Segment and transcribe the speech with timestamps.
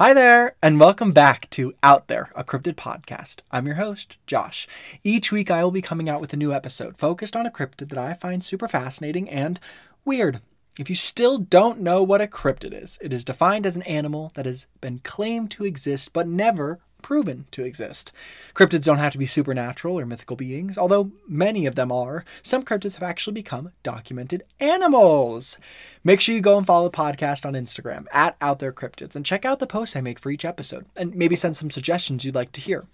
[0.00, 3.40] Hi there, and welcome back to Out There, a cryptid podcast.
[3.50, 4.66] I'm your host, Josh.
[5.04, 7.90] Each week I will be coming out with a new episode focused on a cryptid
[7.90, 9.60] that I find super fascinating and
[10.02, 10.40] weird.
[10.78, 14.32] If you still don't know what a cryptid is, it is defined as an animal
[14.36, 18.12] that has been claimed to exist but never proven to exist.
[18.54, 22.24] Cryptids don't have to be supernatural or mythical beings, although many of them are.
[22.42, 25.58] Some cryptids have actually become documented animals.
[26.04, 29.24] Make sure you go and follow the podcast on Instagram at Out There Cryptids and
[29.24, 32.34] check out the posts I make for each episode and maybe send some suggestions you'd
[32.34, 32.86] like to hear.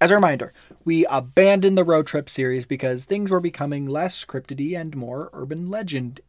[0.00, 0.52] As a reminder,
[0.84, 5.68] we abandoned the road trip series because things were becoming less cryptidy and more urban
[5.68, 6.20] legend.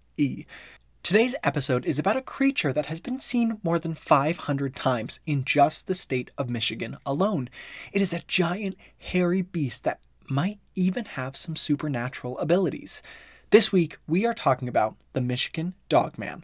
[1.01, 5.43] Today's episode is about a creature that has been seen more than 500 times in
[5.45, 7.49] just the state of Michigan alone.
[7.93, 13.01] It is a giant, hairy beast that might even have some supernatural abilities.
[13.49, 16.43] This week, we are talking about the Michigan Dogman.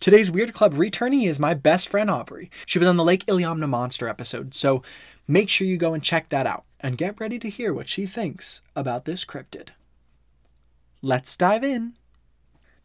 [0.00, 2.50] Today's Weird Club returnee is my best friend Aubrey.
[2.66, 4.82] She was on the Lake Iliamna Monster episode, so
[5.28, 8.04] make sure you go and check that out and get ready to hear what she
[8.04, 9.68] thinks about this cryptid.
[11.02, 11.94] Let's dive in.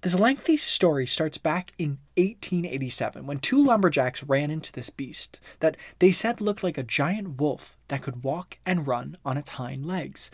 [0.02, 5.78] This lengthy story starts back in 1887 when two lumberjacks ran into this beast that
[5.98, 9.86] they said looked like a giant wolf that could walk and run on its hind
[9.86, 10.30] legs.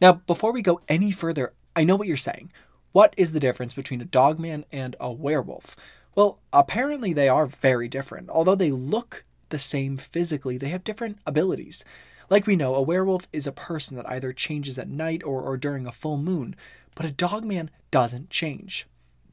[0.00, 2.52] Now, before we go any further, I know what you're saying.
[2.92, 5.74] What is the difference between a dogman and a werewolf?
[6.14, 8.30] Well, apparently they are very different.
[8.30, 11.84] Although they look the same physically, they have different abilities.
[12.30, 15.56] Like we know, a werewolf is a person that either changes at night or, or
[15.56, 16.54] during a full moon,
[16.94, 18.86] but a dogman doesn't change.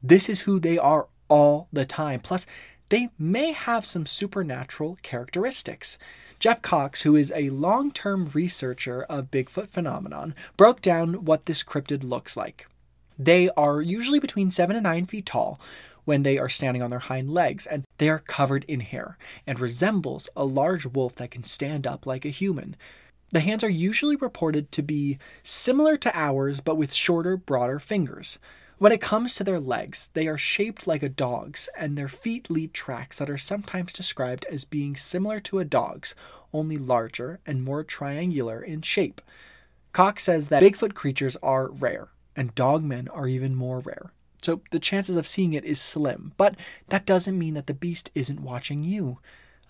[0.08, 2.20] This is who they are all the time.
[2.20, 2.46] Plus,
[2.90, 5.98] they may have some supernatural characteristics.
[6.38, 11.64] Jeff Cox, who is a long term researcher of Bigfoot phenomenon, broke down what this
[11.64, 12.68] cryptid looks like.
[13.18, 15.58] They are usually between 7 and 9 feet tall
[16.04, 19.58] when they are standing on their hind legs, and they are covered in hair and
[19.58, 22.76] resembles a large wolf that can stand up like a human.
[23.30, 28.38] The hands are usually reported to be similar to ours, but with shorter, broader fingers.
[28.78, 32.50] When it comes to their legs, they are shaped like a dog's, and their feet
[32.50, 36.14] leave tracks that are sometimes described as being similar to a dog's,
[36.52, 39.22] only larger and more triangular in shape.
[39.92, 44.12] Cox says that Bigfoot creatures are rare, and dogmen are even more rare.
[44.42, 46.54] So the chances of seeing it is slim, but
[46.88, 49.20] that doesn't mean that the beast isn't watching you.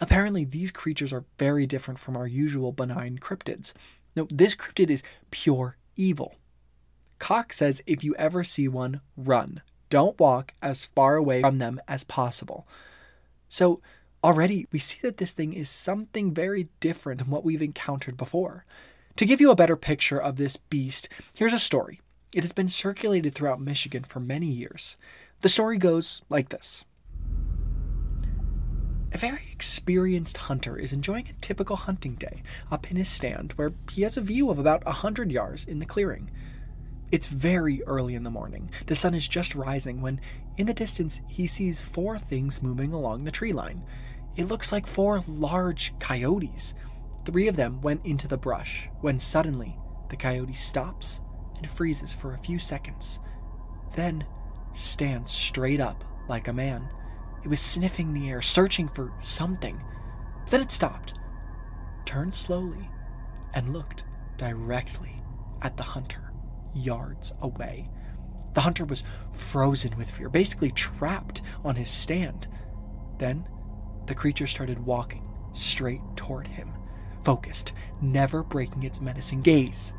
[0.01, 3.73] Apparently, these creatures are very different from our usual benign cryptids.
[4.17, 6.35] No, this cryptid is pure evil.
[7.19, 9.63] Cox says if you ever see one, run.
[9.89, 12.67] Don't walk as far away from them as possible.
[13.49, 13.81] So,
[14.25, 18.65] already we see that this thing is something very different than what we've encountered before.
[19.17, 22.01] To give you a better picture of this beast, here's a story.
[22.35, 24.97] It has been circulated throughout Michigan for many years.
[25.41, 26.85] The story goes like this
[29.13, 33.73] A very experienced hunter is enjoying a typical hunting day up in his stand where
[33.91, 36.31] he has a view of about a hundred yards in the clearing.
[37.13, 38.69] It's very early in the morning.
[38.87, 40.21] The sun is just rising when,
[40.57, 43.85] in the distance, he sees four things moving along the tree line.
[44.35, 46.75] It looks like four large coyotes.
[47.25, 49.79] Three of them went into the brush when suddenly
[50.09, 51.21] the coyote stops
[51.57, 53.21] and freezes for a few seconds.
[53.95, 54.27] Then
[54.73, 56.89] stands straight up like a man.
[57.45, 59.81] It was sniffing the air, searching for something.
[60.51, 61.15] Then it stopped,
[62.05, 62.91] turned slowly,
[63.55, 64.03] and looked
[64.37, 65.23] directly
[65.63, 66.26] at the hunter
[66.77, 67.89] yards away.
[68.55, 72.47] The hunter was frozen with fear, basically trapped on his stand.
[73.19, 73.47] Then
[74.07, 76.73] the creature started walking straight toward him,
[77.23, 79.93] focused, never breaking its menacing gaze.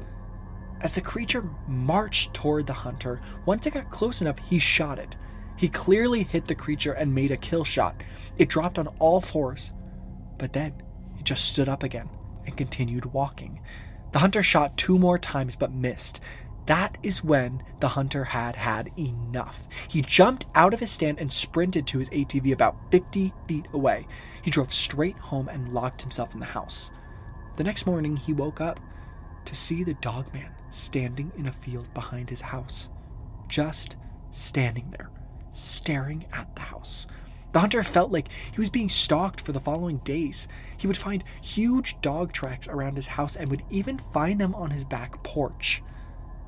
[0.82, 5.16] As the creature marched toward the hunter, once it got close enough, he shot it.
[5.58, 8.04] He clearly hit the creature and made a kill shot.
[8.38, 9.74] It dropped on all fours,
[10.38, 10.82] but then
[11.18, 12.10] it just stood up again
[12.46, 13.60] and continued walking.
[14.12, 16.22] The hunter shot two more times but missed,
[16.68, 19.68] that is when the hunter had had enough.
[19.88, 24.06] He jumped out of his stand and sprinted to his ATV about 50 feet away.
[24.42, 26.92] He drove straight home and locked himself in the house.
[27.56, 28.80] The next morning, he woke up
[29.46, 32.90] to see the dogman standing in a field behind his house.
[33.48, 33.96] Just
[34.32, 35.10] standing there,
[35.52, 37.08] staring at the house.
[37.54, 40.50] The hunter felt like he was being stalked for the following days.
[40.76, 44.72] He would find huge dog tracks around his house and would even find them on
[44.72, 45.82] his back porch.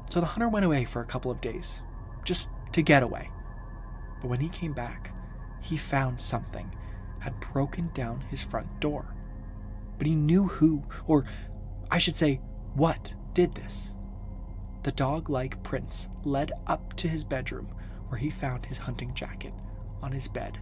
[0.09, 1.83] So the hunter went away for a couple of days,
[2.25, 3.29] just to get away.
[4.21, 5.13] But when he came back,
[5.61, 6.75] he found something
[7.19, 9.13] had broken down his front door.
[9.97, 11.25] But he knew who, or
[11.91, 12.41] I should say,
[12.73, 13.93] what, did this.
[14.83, 17.67] The dog like prints led up to his bedroom
[18.07, 19.53] where he found his hunting jacket
[20.01, 20.57] on his bed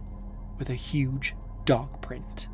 [0.58, 1.34] with a huge
[1.64, 2.48] dog print.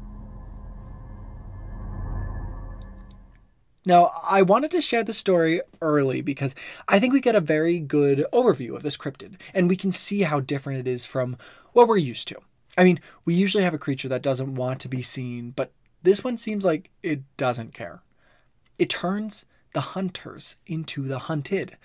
[3.87, 6.55] Now, I wanted to share the story early because
[6.89, 10.23] I think we get a very good overview of this cryptid, and we can see
[10.23, 11.37] how different it is from
[11.73, 12.37] what we're used to.
[12.79, 15.73] I mean, we usually have a creature that doesn't want to be seen, but
[16.03, 18.03] this one seems like it doesn't care.
[18.79, 19.45] It turns
[19.75, 21.77] the hunters into the hunted.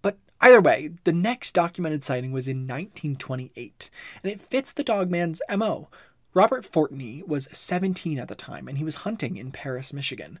[0.00, 3.90] But either way, the next documented sighting was in 1928,
[4.22, 5.88] and it fits the dogman's MO.
[6.32, 10.38] Robert Fortney was 17 at the time, and he was hunting in Paris, Michigan.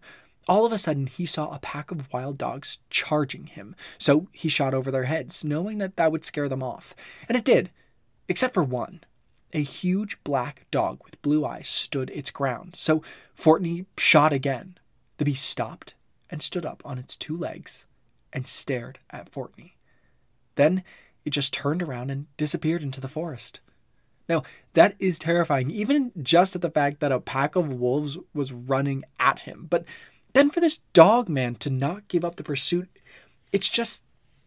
[0.50, 4.48] All of a sudden, he saw a pack of wild dogs charging him, so he
[4.48, 6.92] shot over their heads, knowing that that would scare them off.
[7.28, 7.70] And it did,
[8.28, 9.04] except for one.
[9.52, 13.00] A huge black dog with blue eyes stood its ground, so
[13.38, 14.76] Fortney shot again.
[15.18, 15.94] The beast stopped
[16.28, 17.86] and stood up on its two legs
[18.32, 19.74] and stared at Fortney.
[20.56, 20.82] Then
[21.24, 23.60] it just turned around and disappeared into the forest.
[24.28, 24.42] Now,
[24.74, 29.04] that is terrifying, even just at the fact that a pack of wolves was running
[29.18, 29.66] at him.
[29.68, 29.84] But
[30.32, 32.88] then for this dog man to not give up the pursuit,
[33.52, 34.04] it's just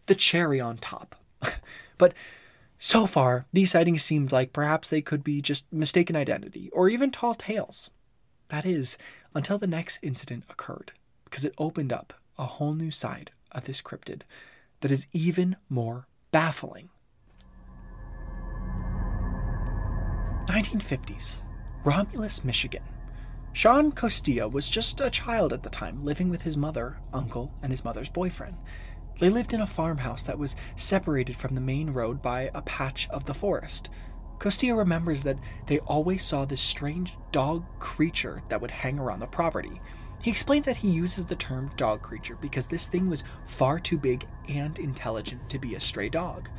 [0.07, 1.15] the cherry on top.
[1.97, 2.13] but
[2.79, 7.11] so far, these sightings seemed like perhaps they could be just mistaken identity or even
[7.11, 7.89] tall tales.
[8.49, 8.97] That is,
[9.33, 10.91] until the next incident occurred
[11.25, 14.21] because it opened up a whole new side of this cryptid
[14.81, 16.89] that is even more baffling.
[20.47, 21.35] 1950s,
[21.83, 22.83] Romulus, Michigan.
[23.53, 27.71] Sean Costilla was just a child at the time, living with his mother, uncle, and
[27.71, 28.57] his mother's boyfriend.
[29.19, 33.07] They lived in a farmhouse that was separated from the main road by a patch
[33.11, 33.91] of the forest.
[34.39, 39.27] Costilla remembers that they always saw this strange dog creature that would hang around the
[39.27, 39.79] property.
[40.23, 43.99] He explains that he uses the term dog creature because this thing was far too
[43.99, 46.49] big and intelligent to be a stray dog.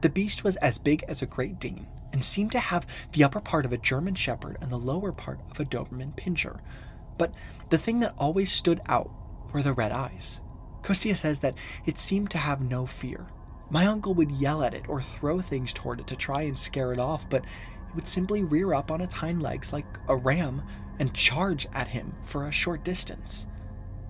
[0.00, 3.40] The beast was as big as a Great Dane and seemed to have the upper
[3.40, 6.60] part of a German Shepherd and the lower part of a Doberman Pinscher.
[7.18, 7.34] But
[7.70, 9.10] the thing that always stood out
[9.52, 10.40] were the red eyes.
[10.82, 13.26] Costilla says that it seemed to have no fear.
[13.70, 16.92] My uncle would yell at it or throw things toward it to try and scare
[16.92, 20.62] it off, but it would simply rear up on its hind legs like a ram
[20.98, 23.46] and charge at him for a short distance.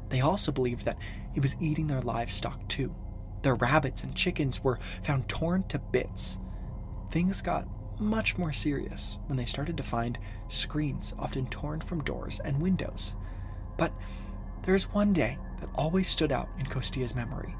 [0.09, 0.99] They also believed that
[1.35, 2.95] it was eating their livestock too.
[3.43, 6.39] Their rabbits and chickens were found torn to bits.
[7.11, 7.67] Things got
[7.99, 13.15] much more serious when they started to find screens often torn from doors and windows.
[13.77, 13.93] But
[14.63, 17.55] there's one day that always stood out in Costilla's memory.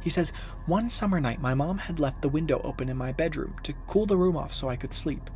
[0.00, 0.32] He says,
[0.66, 4.06] One summer night, my mom had left the window open in my bedroom to cool
[4.06, 5.30] the room off so I could sleep.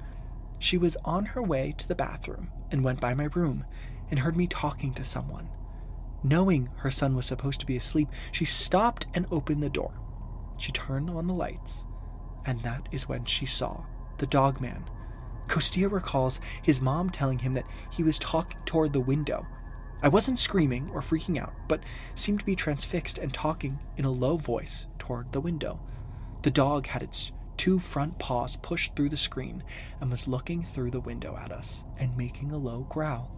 [0.59, 3.65] She was on her way to the bathroom and went by my room
[4.11, 5.49] and heard me talking to someone.
[6.23, 10.01] Knowing her son was supposed to be asleep, she stopped and opened the door.
[10.59, 11.85] She turned on the lights,
[12.47, 13.85] and that is when she saw
[14.19, 14.85] the dog man.
[15.49, 19.47] Costilla recalls his mom telling him that he was talking toward the window.
[20.03, 21.83] I wasn't screaming or freaking out, but
[22.15, 25.81] seemed to be transfixed and talking in a low voice toward the window.
[26.43, 29.63] The dog had its two front paws pushed through the screen
[30.01, 33.31] and was looking through the window at us and making a low growl.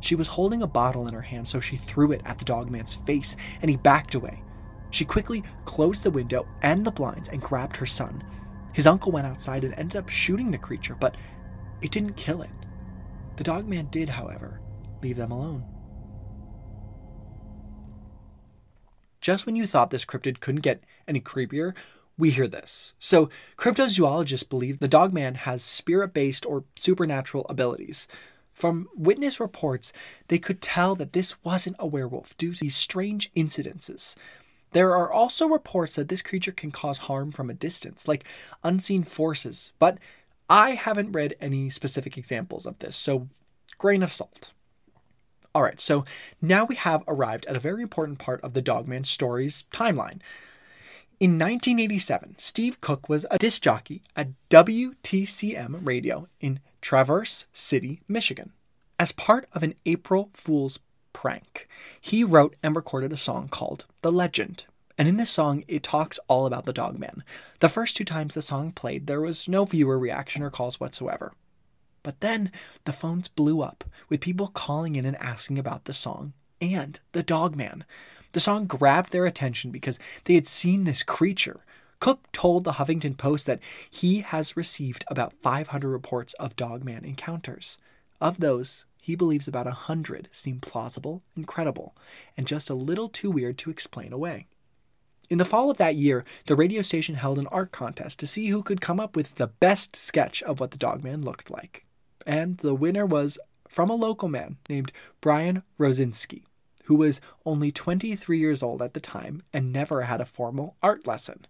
[0.00, 2.94] She was holding a bottle in her hand, so she threw it at the dogman's
[2.94, 4.42] face and he backed away.
[4.90, 8.22] She quickly closed the window and the blinds and grabbed her son.
[8.72, 11.16] His uncle went outside and ended up shooting the creature, but
[11.80, 12.50] it didn't kill it.
[13.36, 14.60] The dogman did, however,
[15.02, 15.64] leave them alone.
[19.20, 21.74] Just when you thought this cryptid couldn't get any creepier,
[22.16, 22.94] we hear this.
[22.98, 28.08] So, cryptozoologists believe the dogman has spirit based or supernatural abilities.
[28.52, 29.92] From witness reports,
[30.26, 34.16] they could tell that this wasn't a werewolf due to these strange incidences.
[34.72, 38.24] There are also reports that this creature can cause harm from a distance, like
[38.62, 39.98] unseen forces, but
[40.48, 43.28] I haven't read any specific examples of this, so
[43.78, 44.52] grain of salt.
[45.54, 46.04] All right, so
[46.40, 50.20] now we have arrived at a very important part of the Dogman story's timeline.
[51.20, 58.52] In 1987, Steve Cook was a disc jockey at WTCM Radio in Traverse City, Michigan.
[59.00, 60.78] As part of an April Fool's
[61.20, 61.66] prank,
[62.00, 64.66] he wrote and recorded a song called The Legend.
[64.96, 67.24] And in this song, it talks all about the dogman.
[67.58, 71.32] The first two times the song played, there was no viewer reaction or calls whatsoever.
[72.04, 72.52] But then
[72.84, 77.24] the phones blew up with people calling in and asking about the song and the
[77.24, 77.84] dogman.
[78.30, 81.64] The song grabbed their attention because they had seen this creature.
[81.98, 83.58] Cook told the Huffington Post that
[83.90, 87.76] he has received about 500 reports of Dogman encounters.
[88.20, 91.96] Of those, he believes about a 100 seem plausible and credible,
[92.36, 94.46] and just a little too weird to explain away.
[95.28, 98.48] In the fall of that year, the radio station held an art contest to see
[98.48, 101.84] who could come up with the best sketch of what the Dogman looked like.
[102.26, 106.44] And the winner was from a local man named Brian Rosinski
[106.84, 111.06] who was only 23 years old at the time and never had a formal art
[111.06, 111.46] lesson.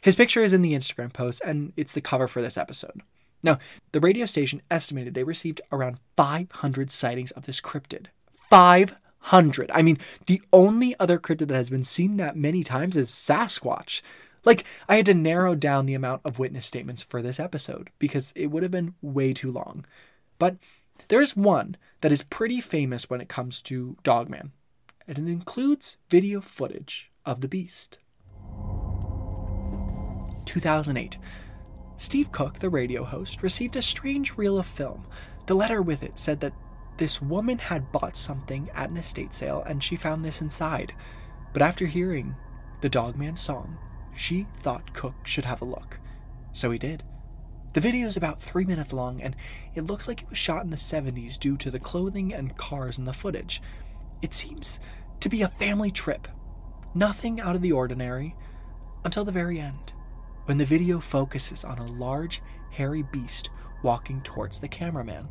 [0.00, 3.02] His picture is in the Instagram post, and it's the cover for this episode.
[3.42, 3.58] Now,
[3.92, 8.06] the radio station estimated they received around 500 sightings of this cryptid.
[8.50, 9.70] 500!
[9.72, 14.00] I mean, the only other cryptid that has been seen that many times is Sasquatch.
[14.44, 18.32] Like, I had to narrow down the amount of witness statements for this episode because
[18.34, 19.84] it would have been way too long.
[20.38, 20.56] But
[21.08, 24.52] there's one that is pretty famous when it comes to Dogman,
[25.06, 27.98] and it includes video footage of the beast.
[30.44, 31.18] 2008.
[32.00, 35.04] Steve Cook, the radio host, received a strange reel of film.
[35.46, 36.52] The letter with it said that
[36.96, 40.94] this woman had bought something at an estate sale and she found this inside.
[41.52, 42.36] But after hearing
[42.82, 43.78] the Dogman song,
[44.14, 45.98] she thought Cook should have a look.
[46.52, 47.02] So he did.
[47.72, 49.34] The video is about three minutes long and
[49.74, 52.98] it looks like it was shot in the 70s due to the clothing and cars
[52.98, 53.60] in the footage.
[54.22, 54.78] It seems
[55.18, 56.28] to be a family trip.
[56.94, 58.36] Nothing out of the ordinary
[59.04, 59.92] until the very end,
[60.48, 62.40] when the video focuses on a large,
[62.70, 63.50] hairy beast
[63.82, 65.30] walking towards the cameraman.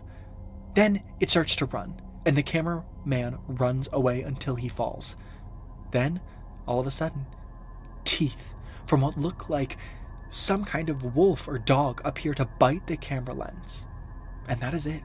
[0.75, 5.15] Then it starts to run, and the cameraman runs away until he falls.
[5.89, 6.21] Then,
[6.67, 7.25] all of a sudden,
[8.03, 8.53] teeth
[8.85, 9.77] from what look like
[10.29, 13.87] some kind of wolf or dog appear to bite the camera lens.
[14.47, 15.01] And that is it.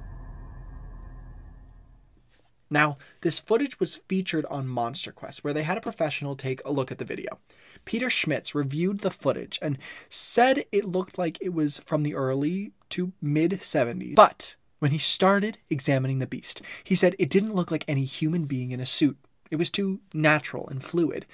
[2.71, 6.71] Now, this footage was featured on Monster Quest, where they had a professional take a
[6.71, 7.39] look at the video.
[7.85, 12.73] Peter Schmitz reviewed the footage and said it looked like it was from the early
[12.91, 14.15] to mid 70s.
[14.15, 18.45] But when he started examining the beast, he said it didn't look like any human
[18.45, 19.17] being in a suit.
[19.51, 21.27] It was too natural and fluid.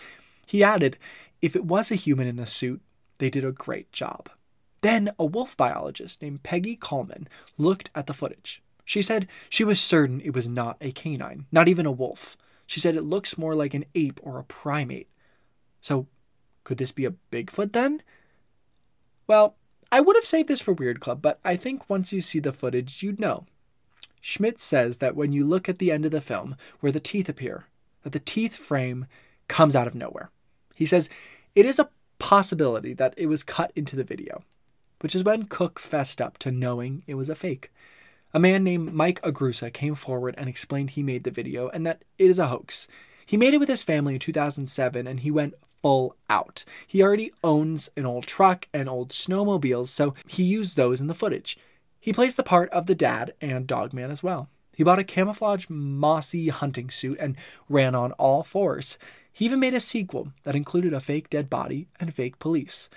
[0.46, 0.98] He added,
[1.40, 2.80] if it was a human in a suit,
[3.18, 4.30] they did a great job.
[4.80, 8.62] Then a wolf biologist named Peggy Coleman looked at the footage.
[8.84, 12.36] She said she was certain it was not a canine, not even a wolf.
[12.66, 15.08] She said it looks more like an ape or a primate.
[15.80, 16.06] So,
[16.68, 18.02] could this be a Bigfoot then?
[19.26, 19.56] Well,
[19.90, 22.52] I would have saved this for Weird Club, but I think once you see the
[22.52, 23.46] footage, you'd know.
[24.20, 27.26] Schmidt says that when you look at the end of the film, where the teeth
[27.26, 27.64] appear,
[28.02, 29.06] that the teeth frame
[29.48, 30.30] comes out of nowhere.
[30.74, 31.08] He says
[31.54, 34.42] it is a possibility that it was cut into the video,
[35.00, 37.72] which is when Cook fessed up to knowing it was a fake.
[38.34, 42.02] A man named Mike Agrusa came forward and explained he made the video and that
[42.18, 42.86] it is a hoax.
[43.28, 46.64] He made it with his family in 2007 and he went full out.
[46.86, 51.14] He already owns an old truck and old snowmobiles, so he used those in the
[51.14, 51.58] footage.
[52.00, 54.48] He plays the part of the dad and dogman as well.
[54.74, 57.36] He bought a camouflage mossy hunting suit and
[57.68, 58.96] ran on all fours.
[59.30, 62.88] He even made a sequel that included a fake dead body and fake police.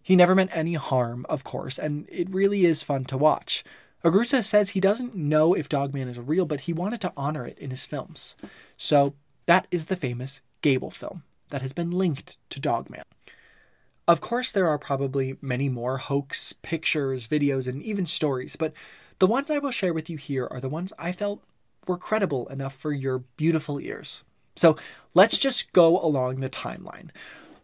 [0.00, 3.62] He never meant any harm, of course, and it really is fun to watch.
[4.02, 7.58] Agrusa says he doesn't know if Dogman is real, but he wanted to honor it
[7.58, 8.34] in his films.
[8.78, 9.14] So
[9.46, 13.02] that is the famous Gable film that has been linked to Dogman.
[14.06, 18.72] Of course, there are probably many more hoax pictures, videos, and even stories, but
[19.18, 21.42] the ones I will share with you here are the ones I felt
[21.86, 24.24] were credible enough for your beautiful ears.
[24.56, 24.76] So
[25.14, 27.10] let's just go along the timeline.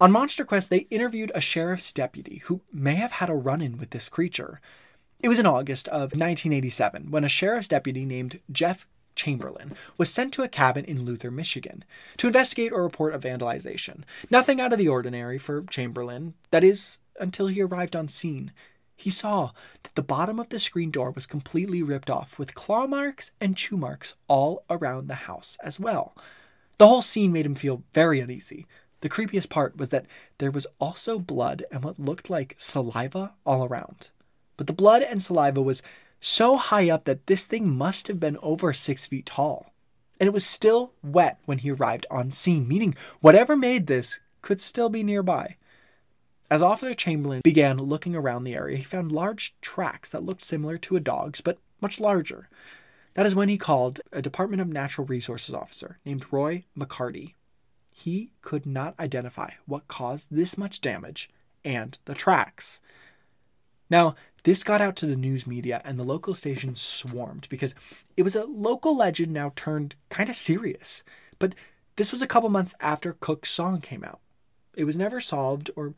[0.00, 3.76] On Monster Quest, they interviewed a sheriff's deputy who may have had a run in
[3.76, 4.60] with this creature.
[5.22, 8.86] It was in August of 1987 when a sheriff's deputy named Jeff
[9.20, 11.84] Chamberlain was sent to a cabin in Luther, Michigan,
[12.16, 14.04] to investigate or report a vandalization.
[14.30, 18.50] Nothing out of the ordinary for Chamberlain, that is, until he arrived on scene.
[18.96, 19.50] He saw
[19.82, 23.58] that the bottom of the screen door was completely ripped off, with claw marks and
[23.58, 26.16] chew marks all around the house as well.
[26.78, 28.66] The whole scene made him feel very uneasy.
[29.02, 30.06] The creepiest part was that
[30.38, 34.08] there was also blood and what looked like saliva all around.
[34.56, 35.82] But the blood and saliva was
[36.20, 39.72] so high up that this thing must have been over six feet tall.
[40.18, 44.60] And it was still wet when he arrived on scene, meaning whatever made this could
[44.60, 45.56] still be nearby.
[46.50, 50.76] As Officer Chamberlain began looking around the area, he found large tracks that looked similar
[50.78, 52.48] to a dog's, but much larger.
[53.14, 57.34] That is when he called a Department of Natural Resources officer named Roy McCarty.
[57.92, 61.30] He could not identify what caused this much damage
[61.64, 62.80] and the tracks.
[63.88, 67.74] Now, this got out to the news media, and the local stations swarmed because
[68.16, 71.02] it was a local legend now turned kind of serious.
[71.38, 71.54] But
[71.96, 74.20] this was a couple months after Cook's song came out.
[74.74, 75.94] It was never solved, or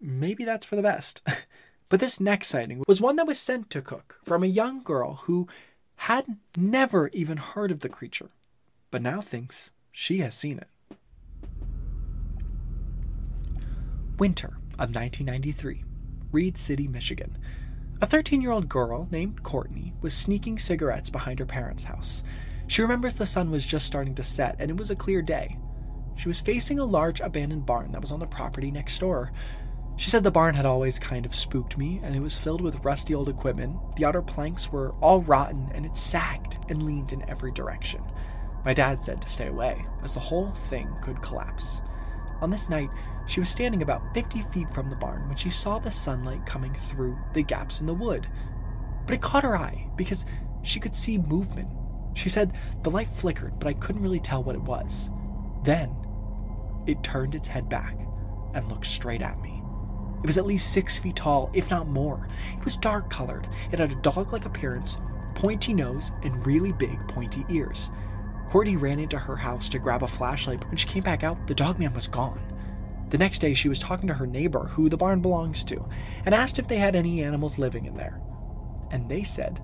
[0.00, 1.22] maybe that's for the best.
[1.88, 5.20] but this next sighting was one that was sent to Cook from a young girl
[5.24, 5.46] who
[5.96, 6.24] had
[6.56, 8.30] never even heard of the creature,
[8.90, 10.68] but now thinks she has seen it.
[14.18, 15.84] Winter of 1993,
[16.32, 17.38] Reed City, Michigan.
[18.02, 22.22] A 13 year old girl named Courtney was sneaking cigarettes behind her parents' house.
[22.66, 25.58] She remembers the sun was just starting to set and it was a clear day.
[26.16, 29.32] She was facing a large abandoned barn that was on the property next door.
[29.96, 32.82] She said the barn had always kind of spooked me, and it was filled with
[32.82, 33.76] rusty old equipment.
[33.96, 38.02] The outer planks were all rotten, and it sagged and leaned in every direction.
[38.64, 41.82] My dad said to stay away, as the whole thing could collapse.
[42.40, 42.90] On this night,
[43.26, 46.74] she was standing about 50 feet from the barn when she saw the sunlight coming
[46.74, 48.26] through the gaps in the wood.
[49.06, 50.24] But it caught her eye because
[50.62, 51.68] she could see movement.
[52.14, 55.10] She said the light flickered, but I couldn't really tell what it was.
[55.64, 55.94] Then,
[56.86, 57.96] it turned its head back
[58.54, 59.62] and looked straight at me.
[60.22, 62.28] It was at least six feet tall, if not more.
[62.56, 63.48] It was dark colored.
[63.72, 64.96] It had a dog like appearance,
[65.34, 67.90] pointy nose, and really big, pointy ears.
[68.50, 71.46] Courtney ran into her house to grab a flashlight, but when she came back out,
[71.46, 72.42] the dog man was gone.
[73.08, 75.88] The next day, she was talking to her neighbor, who the barn belongs to,
[76.24, 78.20] and asked if they had any animals living in there.
[78.90, 79.62] And they said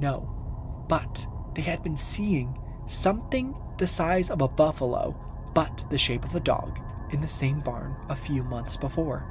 [0.00, 5.14] no, but they had been seeing something the size of a buffalo,
[5.52, 9.26] but the shape of a dog, in the same barn a few months before.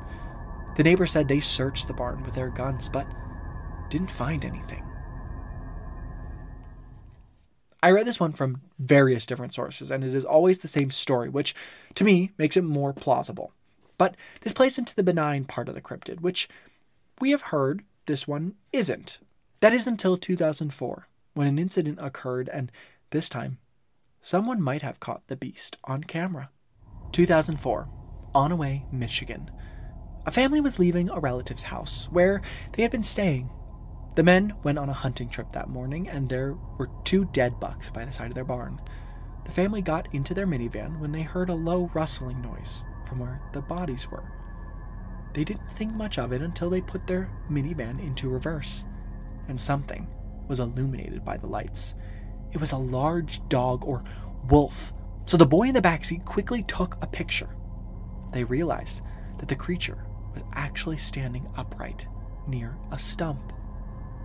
[0.76, 3.08] The neighbor said they searched the barn with their guns, but
[3.90, 4.84] didn't find anything.
[7.84, 11.30] I read this one from various different sources, and it is always the same story,
[11.30, 11.56] which
[11.96, 13.54] to me makes it more plausible.
[13.98, 16.48] But this plays into the benign part of the cryptid, which
[17.20, 19.20] we have heard this one isn't.
[19.62, 22.72] That is until 2004, when an incident occurred, and
[23.12, 23.60] this time,
[24.22, 26.50] someone might have caught the beast on camera.
[27.12, 27.90] 2004,
[28.34, 29.52] Onaway, Michigan.
[30.26, 32.42] A family was leaving a relative's house where
[32.74, 33.50] they had been staying.
[34.16, 37.90] The men went on a hunting trip that morning, and there were two dead bucks
[37.90, 38.82] by the side of their barn.
[39.46, 43.42] The family got into their minivan when they heard a low rustling noise from where
[43.54, 44.32] the bodies were.
[45.34, 48.84] They didn't think much of it until they put their minivan into reverse,
[49.48, 50.08] and something
[50.50, 51.96] was illuminated by the lights.
[52.52, 54.04] It was a large dog or
[54.50, 54.92] wolf,
[55.26, 57.56] so the boy in the backseat quickly took a picture.
[58.34, 59.02] They realized
[59.38, 62.08] that the creature was actually standing upright
[62.48, 63.54] near a stump,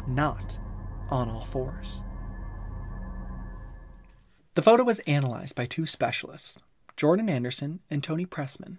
[0.06, 0.58] not
[1.10, 2.00] on all fours.
[4.54, 6.58] The photo was analyzed by two specialists,
[6.96, 8.78] Jordan Anderson and Tony Pressman.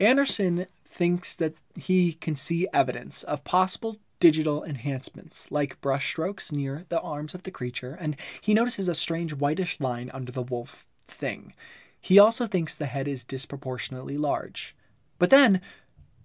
[0.00, 7.00] Anderson thinks that he can see evidence of possible digital enhancements, like brushstrokes near the
[7.00, 11.54] arms of the creature, and he notices a strange whitish line under the wolf thing.
[12.00, 14.74] He also thinks the head is disproportionately large.
[15.18, 15.60] But then,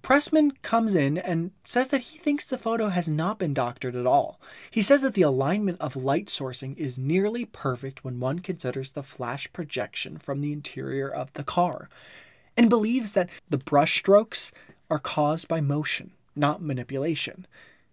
[0.01, 4.07] Pressman comes in and says that he thinks the photo has not been doctored at
[4.07, 4.39] all.
[4.71, 9.03] He says that the alignment of light sourcing is nearly perfect when one considers the
[9.03, 11.89] flash projection from the interior of the car,
[12.55, 14.51] and believes that the brushstrokes
[14.89, 17.45] are caused by motion, not manipulation.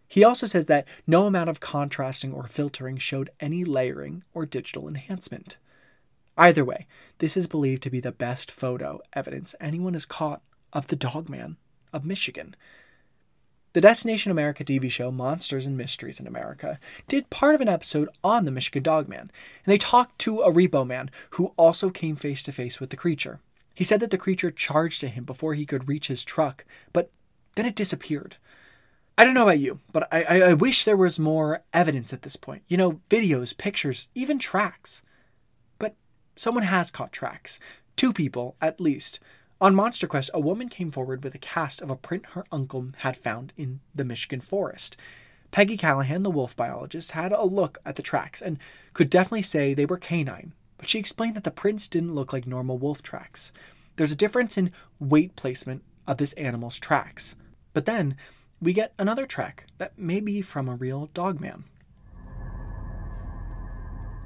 [0.09, 4.87] He also says that no amount of contrasting or filtering showed any layering or digital
[4.87, 5.57] enhancement.
[6.39, 6.87] Either way,
[7.19, 10.43] this is believed to be the best photo evidence anyone has caught
[10.73, 11.57] of the Dogman
[11.97, 12.55] of Michigan.
[13.73, 16.79] The Destination America TV show Monsters and Mysteries in America
[17.09, 19.31] did part of an episode on the Michigan Dogman, and
[19.65, 23.41] they talked to a repo man who also came face to face with the creature.
[23.75, 27.11] He said that the creature charged at him before he could reach his truck, but
[27.55, 28.37] then it disappeared.
[29.19, 32.23] I don't know about you, but I, I, I wish there was more evidence at
[32.23, 32.63] this point.
[32.69, 35.03] You know, videos, pictures, even tracks.
[35.79, 35.95] But
[36.37, 37.59] someone has caught tracks.
[37.97, 39.21] Two people, at least.
[39.59, 42.89] On Monster Quest, a woman came forward with a cast of a print her uncle
[42.99, 44.99] had found in the Michigan forest.
[45.51, 48.59] Peggy Callahan, the wolf biologist, had a look at the tracks and
[48.93, 52.47] could definitely say they were canine, but she explained that the prints didn't look like
[52.47, 53.51] normal wolf tracks.
[53.97, 57.35] There's a difference in weight placement of this animal's tracks.
[57.73, 58.15] But then
[58.61, 61.65] we get another track that may be from a real dogman.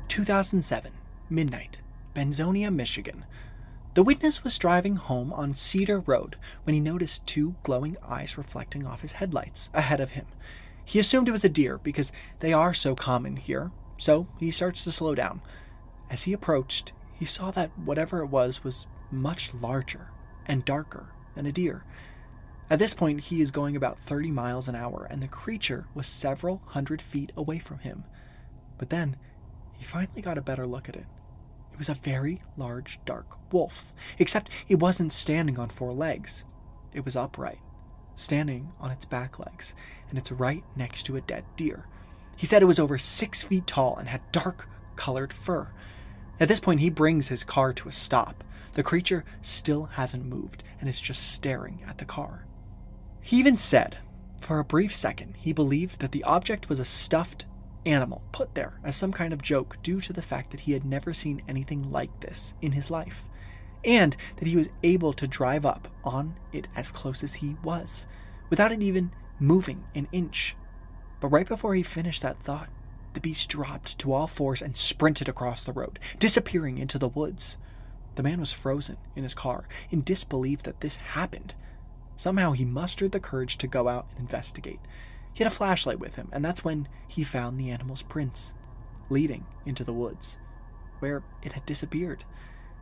[0.09, 0.91] 2007,
[1.29, 1.81] midnight,
[2.17, 3.25] Benzonia, Michigan.
[3.95, 8.87] The witness was driving home on Cedar Road when he noticed two glowing eyes reflecting
[8.87, 10.27] off his headlights ahead of him.
[10.85, 14.85] He assumed it was a deer because they are so common here, so he starts
[14.85, 15.41] to slow down.
[16.09, 20.13] As he approached, he saw that whatever it was was much larger
[20.47, 21.85] and darker than a deer.
[22.71, 26.07] At this point, he is going about 30 miles an hour, and the creature was
[26.07, 28.05] several hundred feet away from him.
[28.79, 29.17] But then,
[29.73, 31.07] he finally got a better look at it
[31.81, 36.45] was a very large, dark wolf, except it wasn't standing on four legs.
[36.93, 37.59] It was upright,
[38.15, 39.75] standing on its back legs,
[40.09, 41.87] and it's right next to a dead deer.
[42.37, 45.73] He said it was over six feet tall and had dark colored fur.
[46.39, 48.45] At this point, he brings his car to a stop.
[48.75, 52.47] The creature still hasn't moved and is just staring at the car.
[53.21, 53.99] He even said,
[54.41, 57.45] for a brief second, he believed that the object was a stuffed
[57.87, 60.85] animal put there as some kind of joke due to the fact that he had
[60.85, 63.25] never seen anything like this in his life,
[63.85, 68.07] and that he was able to drive up on it as close as he was,
[68.51, 70.57] without it even moving an inch.
[71.21, 72.69] But right before he finished that thought,
[73.13, 77.57] the beast dropped to all fours and sprinted across the road, disappearing into the woods.
[78.15, 81.55] The man was frozen in his car, in disbelief that this happened.
[82.17, 84.81] Somehow he mustered the courage to go out and investigate.
[85.33, 88.53] He had a flashlight with him, and that's when he found the animal's prints,
[89.09, 90.39] leading into the woods,
[90.99, 92.25] where it had disappeared.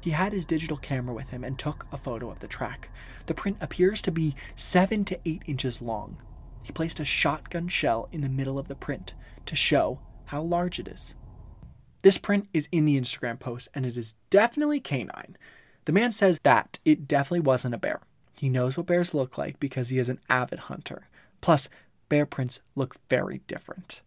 [0.01, 2.91] He had his digital camera with him and took a photo of the track.
[3.27, 6.23] The print appears to be seven to eight inches long.
[6.63, 9.15] He placed a shotgun shell in the middle of the print
[9.47, 11.15] to show how large it is.
[12.03, 15.37] This print is in the Instagram post and it is definitely canine.
[15.87, 18.01] The man says that it definitely wasn't a bear.
[18.39, 21.09] He knows what bears look like because he is an avid hunter.
[21.41, 21.69] Plus,
[22.09, 24.01] bear prints look very different.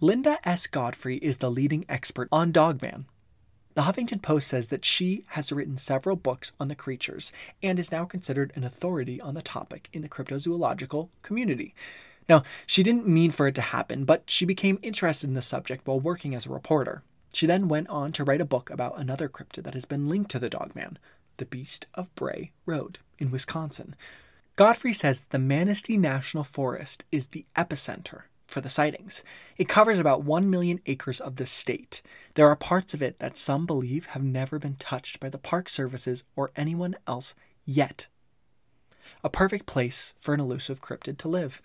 [0.00, 0.66] Linda S.
[0.66, 3.06] Godfrey is the leading expert on Dogman.
[3.74, 7.32] The Huffington Post says that she has written several books on the creatures
[7.62, 11.74] and is now considered an authority on the topic in the cryptozoological community.
[12.28, 15.86] Now, she didn't mean for it to happen, but she became interested in the subject
[15.86, 17.02] while working as a reporter.
[17.32, 20.30] She then went on to write a book about another cryptid that has been linked
[20.32, 20.98] to the Dogman,
[21.36, 23.94] the Beast of Bray Road in Wisconsin.
[24.60, 29.24] Godfrey says that the Manistee National Forest is the epicenter for the sightings.
[29.56, 32.02] It covers about 1 million acres of the state.
[32.34, 35.70] There are parts of it that some believe have never been touched by the park
[35.70, 37.32] services or anyone else
[37.64, 38.08] yet.
[39.24, 41.62] A perfect place for an elusive cryptid to live.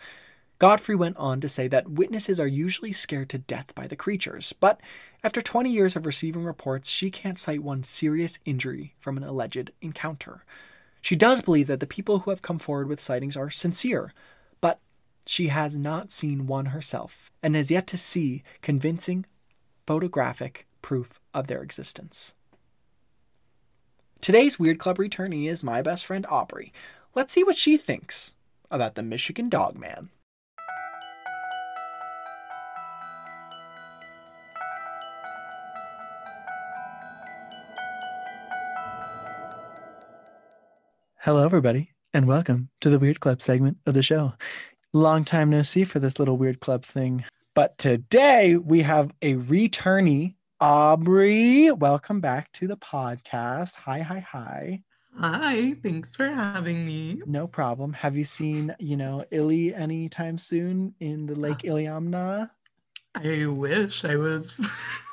[0.58, 4.54] Godfrey went on to say that witnesses are usually scared to death by the creatures,
[4.54, 4.80] but
[5.22, 9.72] after 20 years of receiving reports, she can't cite one serious injury from an alleged
[9.82, 10.46] encounter.
[11.06, 14.12] She does believe that the people who have come forward with sightings are sincere,
[14.60, 14.80] but
[15.28, 19.28] she has not seen one herself and has yet to see convincing
[19.86, 22.34] photographic proof of their existence.
[24.20, 26.74] Today's Weird Club returnee is my best friend Aubrey.
[27.14, 28.34] Let's see what she thinks
[28.72, 30.10] about the Michigan Dogman.
[41.26, 44.36] Hello, everybody, and welcome to the Weird Club segment of the show.
[44.94, 47.26] Long time no see for this little Weird Club thing.
[47.56, 51.72] But today we have a returnee, Aubrey.
[51.72, 53.74] Welcome back to the podcast.
[53.74, 54.84] Hi, hi, hi.
[55.20, 57.24] Hi, thanks for having me.
[57.26, 57.94] No problem.
[57.94, 62.52] Have you seen, you know, Illy anytime soon in the Lake Iliamna?
[63.16, 64.54] I wish I was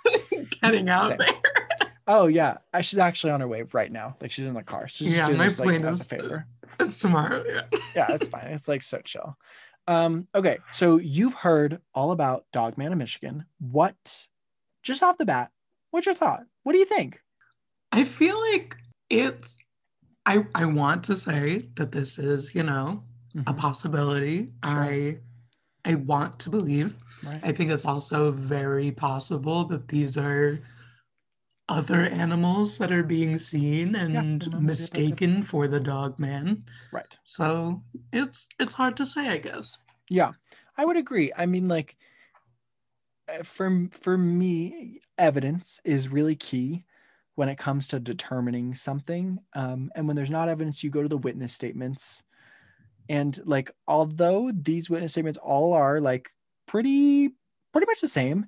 [0.61, 1.17] getting out Same.
[1.17, 1.62] there.
[2.07, 4.17] Oh yeah, she's actually on her way right now.
[4.21, 4.89] Like she's in the car.
[4.89, 6.47] She's just Yeah, my this, like, plane a is- favor.
[6.81, 7.43] It's tomorrow.
[7.47, 7.63] Yeah.
[7.95, 8.47] Yeah, it's fine.
[8.47, 9.37] It's like so chill.
[9.87, 13.45] Um, okay, so you've heard all about Dogman in Michigan.
[13.59, 14.27] What,
[14.83, 15.51] just off the bat,
[15.91, 16.45] what's your thought?
[16.63, 17.21] What do you think?
[17.93, 18.77] I feel like
[19.11, 19.59] it's
[20.25, 23.03] I I want to say that this is, you know,
[23.47, 24.53] a Mhm, possibility.
[24.63, 25.19] I
[25.85, 26.97] I want to believe.
[27.25, 27.41] right?
[27.43, 30.59] I think it's also very possible that these are
[31.69, 36.19] other animals that are being seen and there might be other- mistaken for the dog
[36.19, 36.65] man.
[36.93, 37.19] Right.
[37.25, 39.79] So it's it's hard to say, I guess.
[40.09, 40.33] Yeah,
[40.77, 41.33] I would agree.
[41.37, 41.97] I mean, like,
[43.29, 46.85] uh, for for me, evidence is really key
[47.35, 49.39] when it comes to determining something.
[49.55, 52.23] Um, and when there's not evidence, you go to the witness statements.
[53.09, 56.31] And like, although these witness statements all are like
[56.67, 57.31] pretty
[57.73, 58.47] pretty much the same,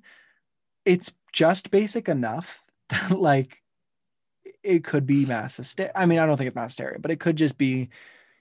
[0.85, 3.61] it's just basic enough that like
[4.63, 5.91] it could be mass hysteria.
[5.95, 7.89] I mean, I don't think it's mass hysteria, but it could just be,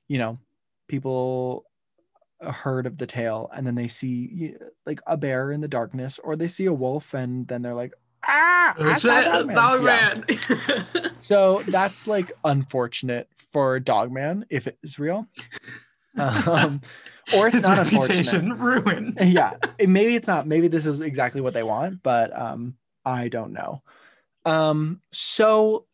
[0.09, 0.39] you know,
[0.89, 1.65] people
[2.41, 4.55] heard of the tale and then they see
[4.85, 7.93] like a bear in the darkness or they see a wolf and then they're like
[8.27, 11.09] ah Oh, I saw shit, Dogman." Dog Yeah.
[11.23, 15.27] so that's like unfortunate for dogman if it is real
[16.19, 16.83] um
[17.35, 19.19] or it's His not reputation unfortunate ruined.
[19.23, 22.75] yeah it- maybe it's not maybe this is exactly what they want but um
[23.07, 23.83] i don't know
[24.45, 25.87] um so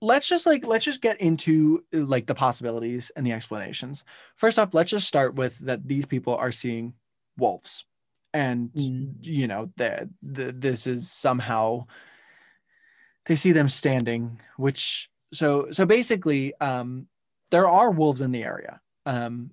[0.00, 4.04] let's just like let's just get into like the possibilities and the explanations.
[4.36, 6.94] First off let's just start with that these people are seeing
[7.38, 7.84] wolves.
[8.32, 9.14] And Mm.
[9.22, 11.86] you know that this is somehow
[13.26, 17.06] they see them standing which so so basically um
[17.50, 18.80] there are wolves in the area.
[19.06, 19.50] Um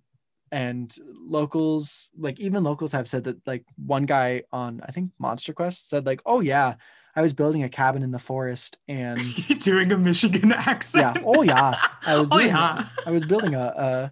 [0.52, 0.94] and
[1.26, 5.88] locals like even locals have said that like one guy on i think monster quest
[5.88, 6.76] said like oh yeah
[7.16, 9.20] i was building a cabin in the forest and
[9.60, 11.18] doing a Michigan accent.
[11.18, 12.86] yeah oh yeah i was doing oh yeah.
[13.06, 13.62] I was building a,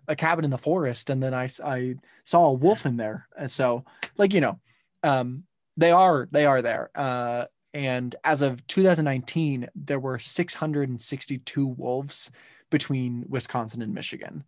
[0.07, 3.27] a a cabin in the forest, and then I I saw a wolf in there,
[3.37, 3.85] and so
[4.17, 4.59] like you know,
[5.03, 5.43] Um,
[5.77, 6.89] they are they are there.
[6.95, 12.31] Uh, and as of 2019, there were 662 wolves
[12.71, 14.43] between Wisconsin and Michigan.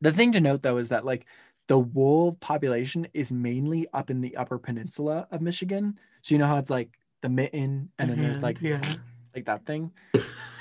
[0.00, 1.26] The thing to note though is that like
[1.68, 5.98] the wolf population is mainly up in the upper peninsula of Michigan.
[6.22, 6.90] So you know how it's like
[7.22, 8.94] the mitten and then there's like yeah.
[9.34, 9.92] like that thing.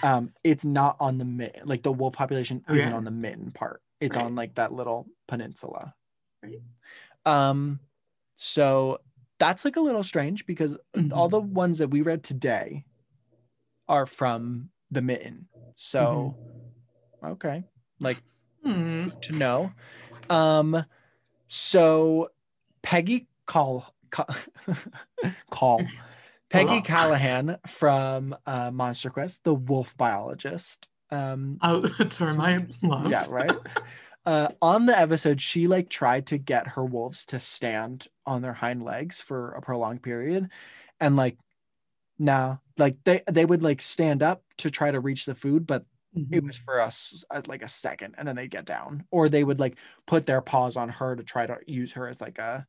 [0.03, 1.67] Um, it's not on the mitten.
[1.67, 3.81] Like the wolf population isn't on the mitten part.
[3.99, 4.25] It's Right.
[4.25, 5.93] on like that little peninsula.
[6.43, 6.61] Right.
[7.25, 7.79] Um,
[8.35, 8.99] so
[9.39, 10.77] that's like a little strange because
[11.11, 11.31] all Mhm.
[11.31, 12.85] the ones that we read today
[13.87, 15.47] are from the mitten.
[15.75, 16.37] So
[17.23, 17.63] okay,
[17.99, 18.21] like
[18.63, 19.09] Hmm.
[19.21, 19.71] to know.
[20.29, 20.85] Um,
[21.47, 22.31] so
[22.81, 24.27] Peggy call call,
[25.49, 25.85] call
[26.55, 26.81] Peggy.
[26.81, 30.87] Callahan from uh, Monster Quest, the wolf biologist.
[31.11, 33.11] Um, Oh, a term I love.
[33.11, 33.55] yeah, right.
[34.27, 38.53] Uh, on the episode, she like tried to get her wolves to stand on their
[38.53, 40.49] hind legs for a prolonged period,
[40.99, 41.37] and like,
[42.17, 45.85] now, like they they would like stand up to try to reach the food, but
[46.31, 46.47] it Mhm.
[46.47, 49.59] was for us as like a second and then they'd get down or they would
[49.59, 52.65] like put their paws on her to try to use her as like a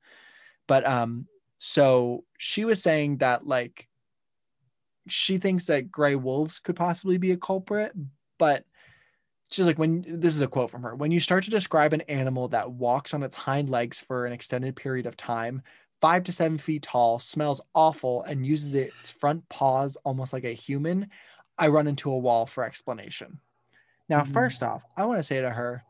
[0.66, 1.26] but um
[1.58, 3.88] so she was saying that like
[5.08, 7.92] she thinks that gray wolves could possibly be a culprit
[8.38, 8.64] but
[9.50, 12.00] she's like when this is a quote from her when you start to describe an
[12.02, 15.62] animal that walks on its hind legs for an extended period of time
[16.00, 20.52] five to seven feet tall smells awful and uses its front paws almost like a
[20.52, 21.08] human
[21.58, 23.40] I run into a wall for explanation.
[24.10, 24.32] Now, Mhm.
[24.34, 25.85] first off, I want to say to her,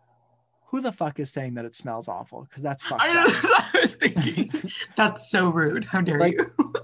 [0.77, 2.43] who the fuck is saying that it smells awful?
[2.43, 3.25] Because that's fucked I know.
[3.25, 3.75] up.
[3.75, 4.51] I was thinking.
[4.97, 5.85] That's so rude.
[5.87, 6.47] How dare Like- you?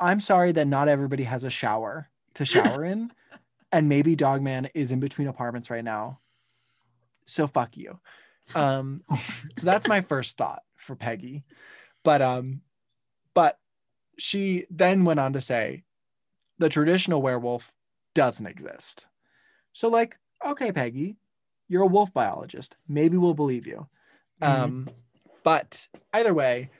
[0.00, 3.10] I'm sorry that not everybody has a shower to shower in,
[3.72, 6.20] and maybe Dogman is in between apartments right now.
[7.26, 7.98] So fuck you.
[8.54, 9.02] Um,
[9.58, 11.42] so that's my first thought for Peggy,
[12.04, 12.60] but um,
[13.34, 13.58] but
[14.16, 15.82] she then went on to say,
[16.58, 17.72] the traditional werewolf
[18.14, 19.06] doesn't exist.
[19.72, 21.16] So like, okay, Peggy,
[21.68, 22.76] you're a wolf biologist.
[22.88, 23.86] Maybe we'll believe you.
[24.42, 24.46] Mhm.
[24.48, 24.88] Um,
[25.42, 26.70] but either way,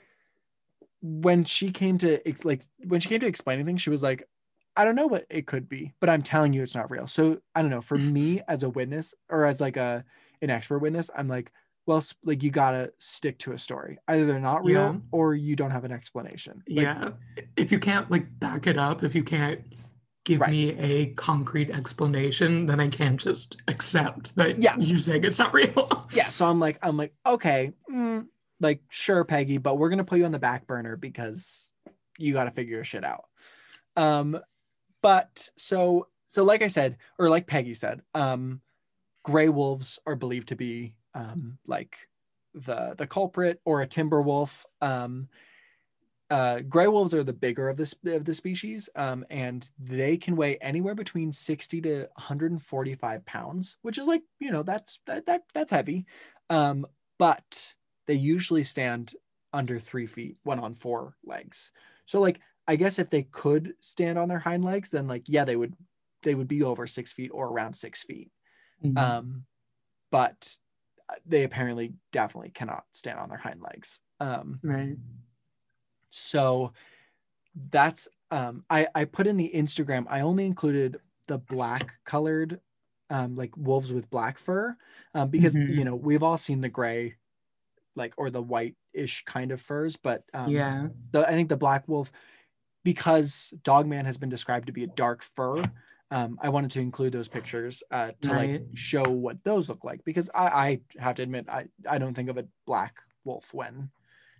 [1.01, 4.27] when she came to like when she came to explaining things, she was like,
[4.75, 7.07] I don't know what it could be, but I'm telling you it's not real.
[7.07, 7.81] So I don't know.
[7.81, 10.03] For me as a witness or as like a
[10.41, 11.51] an expert witness, I'm like,
[11.85, 13.97] well, like you gotta stick to a story.
[14.07, 14.95] Either they're not real Yeah.
[15.11, 16.63] or you don't have an explanation.
[16.67, 17.09] Like, yeah.
[17.55, 19.61] If you can't like back it up, if you can't
[20.27, 20.51] give Right.
[20.51, 24.75] me a concrete explanation, then I can't just accept that Yeah.
[24.77, 26.05] you're saying it's not real.
[26.11, 26.27] yeah.
[26.27, 28.27] So I'm like, I'm like, okay, mm,
[28.59, 31.71] like sure, Peggy, but we're gonna put you on the back burner because
[32.17, 33.25] you got to figure your shit out.
[33.95, 34.37] Um,
[35.01, 38.59] but so so like I said, or like Peggy said, um,
[39.23, 42.09] gray wolves are believed to be um like
[42.53, 44.65] the the culprit or a timber wolf.
[44.81, 45.29] Um,
[46.29, 50.35] uh, gray wolves are the bigger of this of the species, um, and they can
[50.35, 54.51] weigh anywhere between sixty to one hundred and forty five pounds, which is like you
[54.51, 56.05] know that's that, that that's heavy.
[56.49, 56.85] Um,
[57.17, 57.75] but
[58.07, 59.13] they usually stand
[59.53, 61.71] under three feet when on four legs.
[62.05, 65.45] So like I guess if they could stand on their hind legs, then like yeah,
[65.45, 65.75] they would
[66.23, 68.31] they would be over six feet or around six feet.
[68.83, 68.97] Mhm.
[68.97, 69.45] Um,
[70.11, 70.57] but
[71.25, 74.01] they apparently definitely cannot stand on their hind legs.
[74.19, 74.97] Um, right.
[76.09, 76.73] So
[77.71, 80.05] that's um I I put in the Instagram.
[80.09, 82.59] I only included the black colored
[83.09, 84.75] um like wolves with black fur
[85.13, 85.75] um because Mhm.
[85.75, 87.15] you know we've all seen the gray
[87.95, 90.87] like or the white-ish kind of furs but um yeah.
[91.11, 92.11] the I think the black wolf
[92.83, 95.63] because Dogman has been described to be a dark fur
[96.09, 100.05] um, I wanted to include those pictures uh, to like show what those look like
[100.05, 103.89] because I, I have to admit I, I don't think of a black wolf when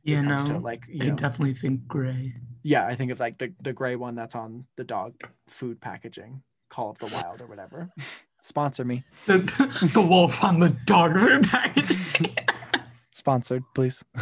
[0.08, 0.44] Yeah, no.
[0.46, 2.34] to like you I know definitely think gray.
[2.64, 5.16] yeah, I think of like the, the gray one that's on the dog
[5.48, 7.90] food packaging, Call of the Wild or whatever.
[8.42, 9.04] Sponsor me.
[9.26, 12.36] The, the wolf on the dog food packaging.
[13.14, 14.06] Sponsored, please.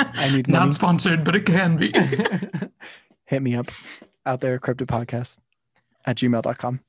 [0.00, 0.66] I need money.
[0.66, 1.92] Not sponsored, but it can be.
[3.26, 3.66] Hit me up
[4.24, 5.38] out there, crypto podcast
[6.06, 6.80] at gmail.com.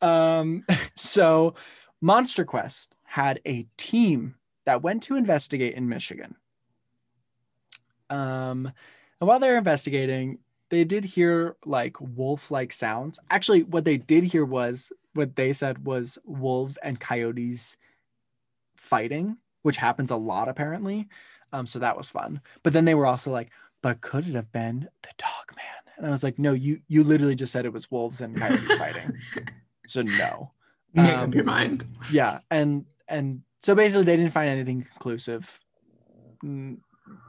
[0.00, 0.64] Um,
[0.96, 1.54] so
[2.00, 4.34] Monster Quest had a team
[4.66, 6.34] that went to investigate in Michigan.
[8.14, 8.66] Um,
[9.20, 10.38] and while they're investigating,
[10.70, 13.18] they did hear like wolf like sounds.
[13.30, 17.76] Actually, what they did hear was what they said was wolves and coyotes
[18.76, 21.08] fighting, which happens a lot apparently.
[21.52, 22.40] Um, so that was fun.
[22.62, 23.50] But then they were also like,
[23.82, 25.94] but could it have been the dog man?
[25.96, 28.74] And I was like, no, you you literally just said it was wolves and coyotes
[28.78, 29.12] fighting.
[29.86, 30.52] So no.
[30.94, 31.86] Make Um, up your mind.
[32.10, 32.40] Yeah.
[32.50, 35.60] And and so basically they didn't find anything conclusive.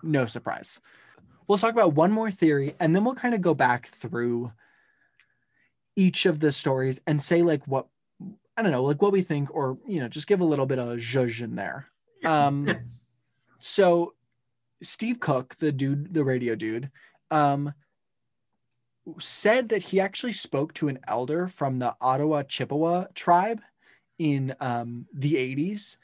[0.03, 0.79] No surprise.
[1.47, 4.51] we'll talk about one more theory and then we'll kind of go back through
[5.95, 7.87] each of the stories and say like what
[8.57, 10.79] I don't know, like what we think, or you know, just give a little bit
[10.79, 11.87] of a zhuzh in there.
[12.23, 12.69] Um,
[13.57, 14.13] so
[14.81, 16.89] Steve Cook, the dude, the radio dude,
[17.31, 17.73] um,
[19.19, 23.61] said that he actually spoke to an elder from the Ottawa Chippewa tribe
[24.17, 25.97] in um, the 80s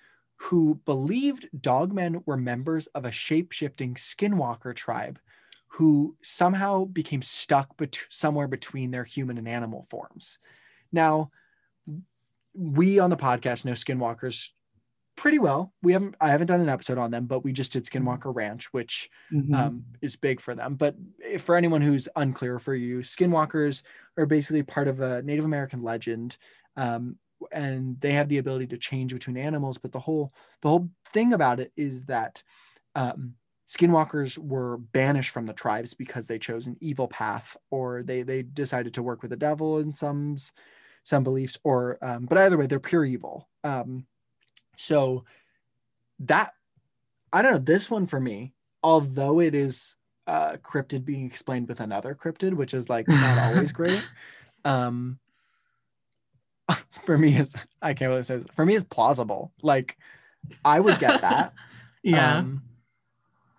[0.45, 5.19] who believed dogmen were members of a shape-shifting skinwalker tribe
[5.67, 10.39] who somehow became stuck bet- somewhere between their human and animal forms.
[10.91, 11.29] Now,
[12.53, 14.49] we on the podcast know skinwalkers
[15.15, 15.73] pretty well.
[15.83, 18.73] We haven't I haven't done an episode on them, but we just did Skinwalker Ranch,
[18.73, 19.55] which Mhm.
[19.55, 20.75] um, is big for them.
[20.75, 23.83] But if, for anyone who's unclear for you, skinwalkers
[24.17, 26.37] are basically part of a Native American legend,
[26.75, 27.17] um,
[27.51, 29.77] and they have the ability to change between animals.
[29.77, 32.43] But the whole the whole thing about it is that
[32.95, 33.35] um,
[33.67, 38.41] skinwalkers were banished from the tribes because they chose an evil path, or they they
[38.41, 40.35] decided to work with the devil in some
[41.03, 43.47] some beliefs, or um, but either way, they're pure evil.
[43.63, 44.05] Um,
[44.75, 45.25] so
[46.19, 46.53] that
[47.33, 49.95] I don't know this one for me although it is
[50.27, 54.05] uh cryptid being explained with another cryptid which is like not always great
[54.65, 55.19] um
[57.05, 59.51] for me is i can't really say this, for me is plausible.
[59.61, 59.97] Like
[60.65, 61.53] i would get that.
[62.03, 62.37] Yeah.
[62.39, 62.63] um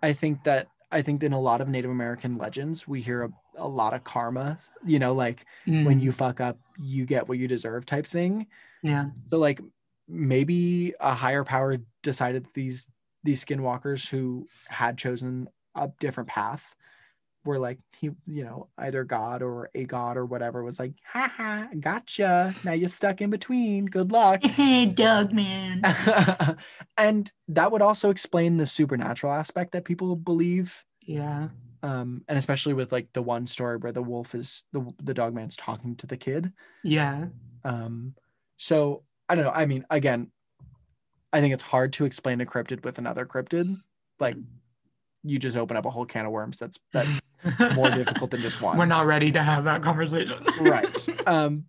[0.01, 3.23] i think that i think that in a lot of native american legends we hear
[3.23, 7.27] a, a lot of karma you know like when Mm, you fuck up you get
[7.29, 8.47] what you deserve type thing.
[8.81, 9.05] Yeah.
[9.31, 9.61] so like
[10.07, 12.87] maybe a higher power decided these
[13.23, 16.75] these skinwalkers who had chosen a different path
[17.45, 21.31] were like he you know either god or a god or whatever was like ha
[21.35, 25.81] ha gotcha now you're stuck in between good luck Hey, dog man.
[26.97, 31.49] and that would also explain the supernatural aspect that people believe Yeah.
[31.81, 35.33] um and especially with like the one story where the wolf is the the dog
[35.33, 36.51] man's talking to the kid
[36.83, 37.25] Yeah.
[37.63, 38.15] um,
[38.57, 39.51] so I don't know.
[39.51, 40.31] I mean, again,
[41.31, 43.75] I think it's hard to explain a cryptid with another cryptid.
[44.19, 44.35] Like
[45.23, 46.59] you just open up a whole can of worms.
[46.59, 47.09] That's that's
[47.75, 48.77] more difficult than just one.
[48.77, 50.43] We're not ready to have that conversation.
[50.61, 51.07] right.
[51.27, 51.65] Um,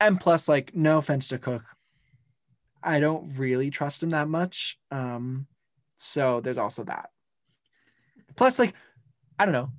[0.00, 1.64] and plus, like, no offense to Cook,
[2.82, 4.78] I don't really trust him that much.
[4.90, 5.46] Um,
[5.96, 7.10] so there's also that.
[8.36, 8.74] Plus, like,
[9.38, 9.70] I don't know.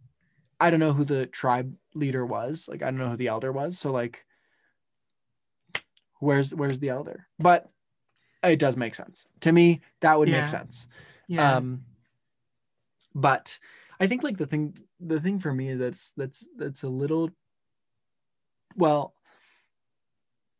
[0.59, 2.67] I don't know who the tribe leader was.
[2.69, 3.77] Like, I don't know who the elder was.
[3.77, 4.25] So, like,
[6.19, 7.27] where's where's the elder?
[7.39, 7.69] But
[8.43, 9.81] it does make sense to me.
[10.01, 10.39] That would Yeah.
[10.39, 10.87] make sense.
[11.27, 11.57] yeah.
[11.57, 11.83] Um,
[13.13, 13.59] but
[13.99, 17.29] I think like the thing the thing for me is that's that's that's a little
[18.75, 19.13] well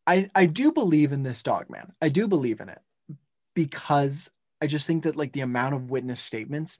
[0.07, 1.93] I I do believe in this dog man.
[2.01, 2.81] I do believe in it
[3.53, 6.77] because I just think that like the amount of witness statements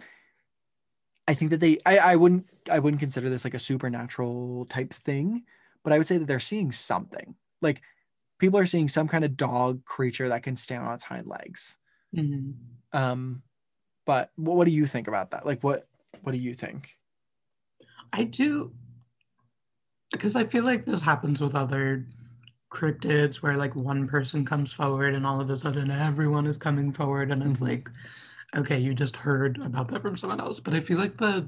[1.28, 4.94] I think that they I, I wouldn't I wouldn't consider this like a supernatural type
[4.94, 5.44] thing,
[5.84, 7.36] but I would say that they're seeing something.
[7.62, 7.82] Like
[8.38, 11.78] people are seeing some kind of dog creature that can stand on its hind legs.
[12.16, 12.54] Mhm.
[12.94, 13.42] Um,
[14.06, 15.46] but what, what do you think about that?
[15.46, 15.88] Like, what
[16.26, 16.98] what do you think?
[18.14, 18.72] I do
[20.12, 22.06] because I feel like this happens with other
[22.72, 26.92] cryptids where like one person comes forward and all of a sudden everyone is coming
[26.92, 27.68] forward and it's Mhm.
[27.68, 27.90] like
[28.56, 31.48] okay you just heard about that from someone else but I feel like the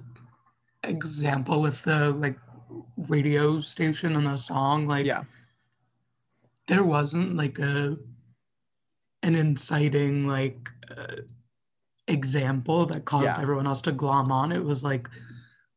[0.84, 2.38] example with the like
[2.98, 5.24] radio station and the song like Yeah,
[6.68, 7.98] there wasn't like a
[9.24, 11.18] an inciting like uh,
[12.08, 13.41] example that caused Yeah.
[13.41, 15.10] everyone else to glom on it was like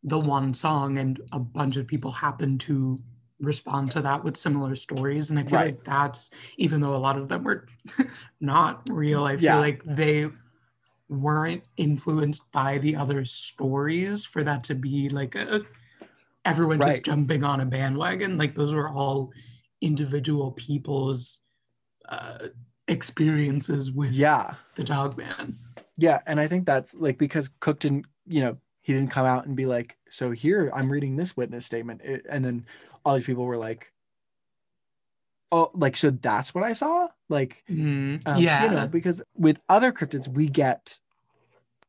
[0.04, 2.98] the one song and a bunch of people happened to
[3.40, 5.66] respond to that with similar stories and i feel Right.
[5.74, 7.66] like that's even though a lot of them were
[8.40, 9.56] not real i feel Yeah.
[9.58, 10.28] like they
[11.08, 15.62] weren't influenced by the other stories for that to be like a
[16.44, 16.92] everyone Right.
[16.92, 19.32] just jumping on a bandwagon like those were all
[19.80, 21.38] individual people's
[22.08, 22.48] uh,
[22.88, 25.58] experiences with yeah, the dog man.
[26.00, 26.20] Yeah.
[26.26, 29.54] And I think that's like because Cook didn't, you know, he didn't come out and
[29.54, 32.64] be like, so here I'm reading this witness statement, It- and then
[33.04, 33.92] all these people were like,
[35.52, 37.62] oh, like so that's what I saw, like.
[37.68, 40.98] Mm, Um, yeah, you know, because with other cryptids, we get,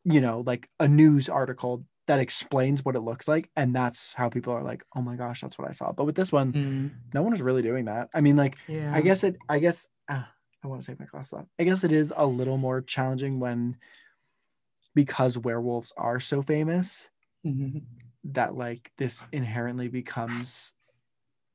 [0.04, 4.28] you know, like a news article that explains what it looks like, and that's how
[4.30, 6.92] people are like, "Oh my gosh, that's what I saw." But with this one, Mm,
[7.14, 8.10] no one is really doing that.
[8.14, 8.92] I mean, like, yeah.
[8.94, 9.38] I guess it.
[9.48, 10.24] I guess uh,
[10.64, 11.48] I want to take my glasses off.
[11.60, 13.78] I guess it is a little more challenging when,
[14.96, 17.10] because werewolves are so famous,
[17.44, 17.86] Mhm.
[18.24, 20.74] that like this inherently becomes,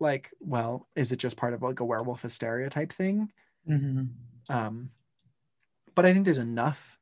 [0.00, 3.32] like, well, is it just part of like a werewolf hysteria type thing?
[3.66, 4.16] Mhm.
[4.48, 4.90] um
[5.94, 6.98] but i think there's enough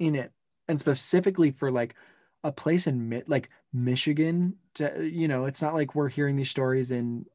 [0.00, 0.32] in it
[0.68, 1.96] and specifically for like
[2.44, 4.58] a place in like Michigan.
[4.74, 7.26] To, you know, it's not like we're hearing these stories in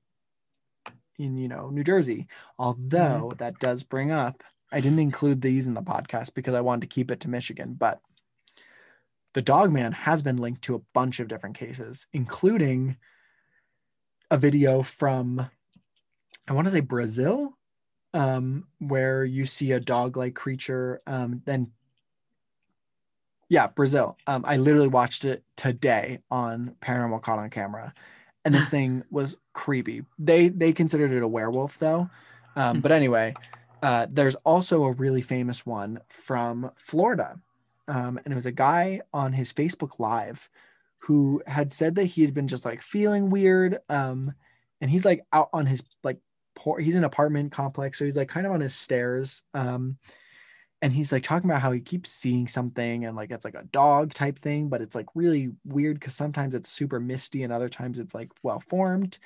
[1.18, 2.28] in you know New Jersey.
[2.58, 6.82] Although that does bring up, I didn't include these in the podcast because I wanted
[6.82, 8.02] to keep it to Michigan, but
[9.34, 12.98] the dog man has been linked to a bunch of different cases, including
[14.32, 15.50] a video from
[16.48, 17.58] I want to say Brazil,
[18.14, 21.02] um, where you see a dog-like creature.
[21.08, 21.72] Um, then,
[23.50, 24.18] yeah, Brazil.
[24.28, 27.94] Um, I literally watched it today on Paranormal Caught on Camera,
[28.46, 30.04] and this thing was creepy.
[30.18, 32.10] They they considered it a werewolf though,
[32.56, 33.34] um, but anyway,
[33.84, 37.40] uh, there's also a really famous one from Florida,
[37.88, 40.50] um, and it was a guy on his Facebook Live
[41.00, 43.78] who had said that he had been just like feeling weird.
[43.90, 44.34] Um,
[44.82, 46.20] and he's like out on his like
[46.56, 49.44] por- he's an apartment complex, so he's like kind of on his stairs.
[49.54, 49.98] Um,
[50.86, 53.64] and he's like talking about how he keeps seeing something and like it's like a
[53.72, 57.70] dog type thing, but it's like really weird because sometimes it's super misty and other
[57.70, 59.18] times it's like well formed.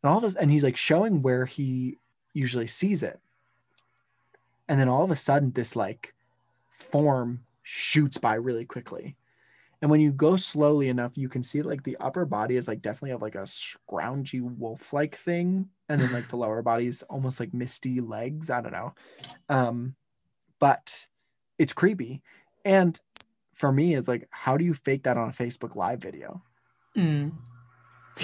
[0.00, 1.98] And all of us, and he's like showing where he
[2.34, 3.18] usually sees it.
[4.68, 6.14] And then all of a sudden, this like
[6.70, 9.16] form shoots by really quickly.
[9.82, 12.80] And when you go slowly enough, you can see like the upper body is like
[12.80, 15.68] definitely of like a scroungy wolf like thing.
[15.88, 18.50] And then like the lower body's almost like misty legs.
[18.50, 18.94] I don't know.
[19.48, 19.96] Um,
[20.58, 21.06] but
[21.58, 22.22] it's creepy.
[22.64, 22.98] And
[23.54, 26.42] for me, it's like, how do you fake that on a Facebook Live video?
[26.96, 27.32] Mm.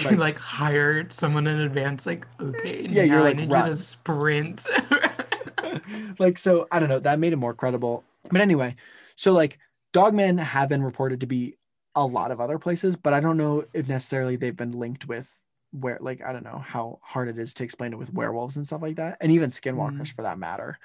[0.03, 3.67] Like- you like hired someone in advance, like, okay, Yeah, you're like, I need run.
[3.67, 4.65] you to sprint.
[6.19, 8.75] like so i don't know that made it more credible but anyway
[9.15, 9.59] so like
[9.93, 11.55] dogmen have been reported to be
[11.95, 15.45] a lot of other places but i don't know if necessarily they've been linked with
[15.71, 18.65] where like i don't know how hard it is to explain it with werewolves and
[18.65, 20.77] stuff like that and even skinwalkers for that matter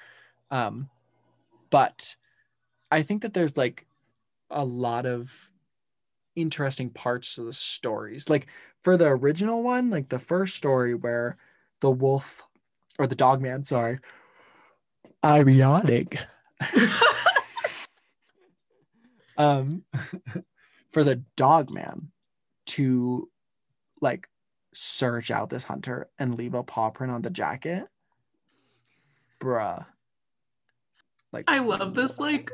[0.51, 0.89] um
[1.69, 2.15] but
[2.91, 3.85] i think that there's like
[4.49, 5.51] a lot of
[6.35, 8.29] interesting parts to the stories.
[8.29, 8.47] Like
[8.81, 11.37] for the original one like the first story where
[11.81, 12.43] the wolf
[12.97, 13.99] or the dog man sorry
[15.21, 16.09] i'm yawning
[19.37, 19.83] um
[20.91, 22.09] for the dog man
[22.65, 23.29] to
[24.01, 24.29] like
[24.73, 27.85] search out this hunter and leave a paw print on the jacket.
[29.41, 29.85] Bruh
[31.31, 32.51] like I love this like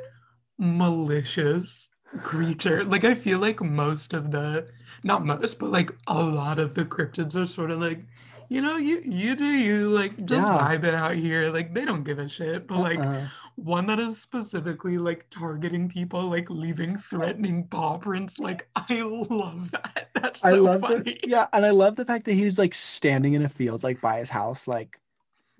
[0.58, 1.90] malicious
[2.22, 2.84] creature.
[2.84, 4.68] Like I feel like most of the
[5.04, 8.06] not most, but like a lot of the cryptids are sort of like,
[8.50, 10.58] you know, you you do you like just Yeah.
[10.58, 11.52] vibing out here.
[11.52, 12.68] Like they don't give a shit.
[12.68, 13.28] But like uh-uh.
[13.56, 18.40] one that is specifically like targeting people, like leaving threatening paw prints.
[18.40, 20.10] Like I love that.
[20.16, 21.12] That's so I love funny.
[21.12, 21.28] it.
[21.28, 24.00] Yeah, and I love the fact that he was like standing in a field like
[24.02, 25.00] by his house, like,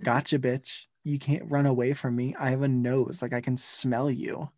[0.04, 0.86] gotcha, bitch.
[1.06, 2.36] You can't run away from me.
[2.38, 4.50] I have a nose, like I can smell you.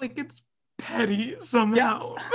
[0.00, 0.42] Like it's
[0.78, 2.16] petty somehow.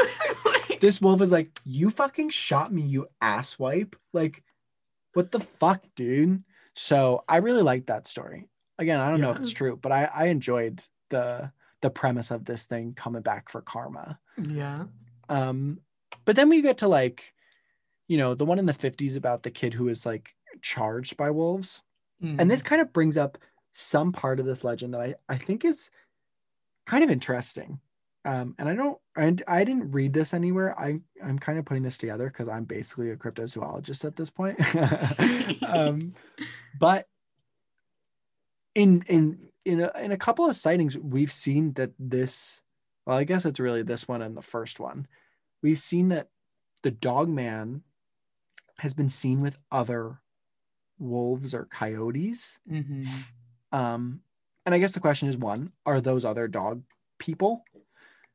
[0.46, 3.96] Like, This wolf is like, you fucking shot me, you asswipe.
[4.14, 4.44] Like,
[5.14, 6.44] what the fuck, dude?
[6.76, 8.48] So I really liked that story.
[8.78, 11.52] Again, I don't know if it's true, but I, I enjoyed the
[11.82, 14.20] the premise of this thing coming back for karma.
[14.38, 14.86] yeah.
[15.30, 15.80] Um,
[16.26, 17.34] but then we get to like,
[18.08, 21.32] you know, the one in the 50s about the kid who is like charged by
[21.32, 21.82] wolves.
[22.40, 23.38] And this kind of brings up
[23.74, 25.90] some part of this legend that I, I think is
[26.86, 27.80] kind of interesting.
[28.26, 30.78] Um, and I don't, and I didn't read this anywhere.
[30.78, 34.60] I, I'm kind of putting this together because I'm basically a cryptozoologist at this point.
[35.68, 36.14] um,
[36.78, 37.08] but
[38.76, 42.64] in, in, in a, in a couple of sightings, we've seen that this,
[43.06, 45.08] well, I guess it's really this one and the first one.
[45.62, 46.28] We've seen that
[46.84, 47.84] the dog man
[48.80, 50.20] has been seen with other
[51.00, 52.60] wolves or coyotes.
[52.70, 53.08] Mhm.
[53.72, 54.22] Um,
[54.66, 56.84] and I guess the question is one, are those other dog
[57.20, 57.64] people?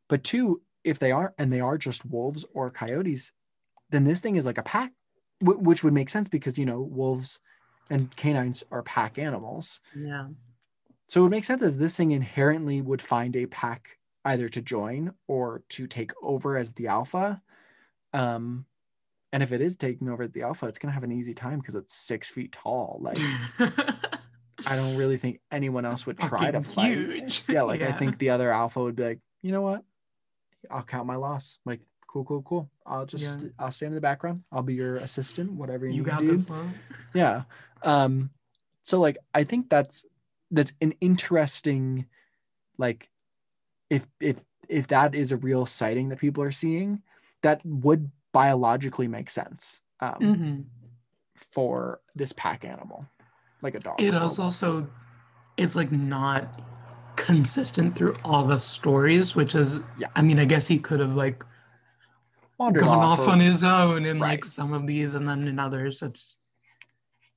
[0.09, 3.33] But two, if they are and they are just wolves or coyotes,
[3.91, 4.93] then this thing is like a pack,
[5.41, 7.39] wh- which would make sense because you know wolves
[7.91, 9.81] and canines are pack animals.
[9.95, 10.29] Yeah.
[11.09, 14.63] So it would make sense that this thing inherently would find a pack either to
[14.63, 17.43] join or to take over as the alpha.
[18.13, 18.67] Um,
[19.33, 21.59] and if it is taking over as the alpha, it's gonna have an easy time
[21.59, 22.99] because it's six feet tall.
[23.01, 23.19] Like
[24.67, 26.95] I don't really think anyone else would try to Fucking fight.
[26.97, 27.43] huge.
[27.49, 29.83] Yeah, like I think the other alpha would be like, you know what?
[30.71, 31.59] I'll count my loss.
[31.67, 32.71] Like, cool, cool, cool.
[32.87, 33.49] I'll just Yeah.
[33.59, 34.45] I'll stand in the background.
[34.53, 36.31] I'll be your assistant, whatever you, you got dude.
[36.39, 36.75] this one.
[37.15, 37.43] Yeah.
[37.83, 38.31] Um,
[38.83, 40.05] so like I think that's
[40.51, 42.07] that's an interesting
[42.79, 43.09] like
[43.91, 47.03] if if if that is a real sighting that people are seeing,
[47.43, 50.65] that would biologically make sense um, Mhm.
[51.35, 53.07] for this pack animal,
[53.63, 54.01] like a dog.
[54.01, 54.89] It is also,
[55.57, 56.61] it's like not
[57.17, 60.09] consistent through all the stories, which is, Yeah.
[60.17, 61.45] I mean, I guess he could have like
[62.59, 65.59] wandered gone off, off on his own in like some of these, and then in
[65.59, 66.37] others it's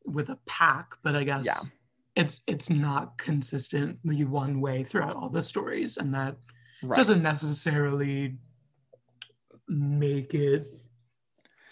[0.06, 0.96] with a pack.
[1.04, 1.60] But I guess Yeah.
[2.16, 6.38] it's it's not consistently one way throughout all the stories, and that
[6.84, 6.96] right.
[6.96, 8.38] doesn't necessarily
[9.68, 10.68] make it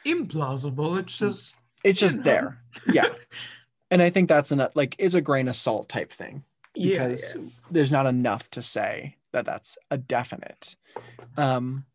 [0.05, 0.99] implausible.
[0.99, 2.23] It's just it's just know.
[2.23, 2.57] there.
[2.91, 3.09] Yeah.
[3.91, 6.43] and I think that's enough like it's a grain of salt type thing.
[6.73, 7.41] because yeah.
[7.71, 10.75] there's not enough to say that that's a definite.
[11.37, 11.85] Um,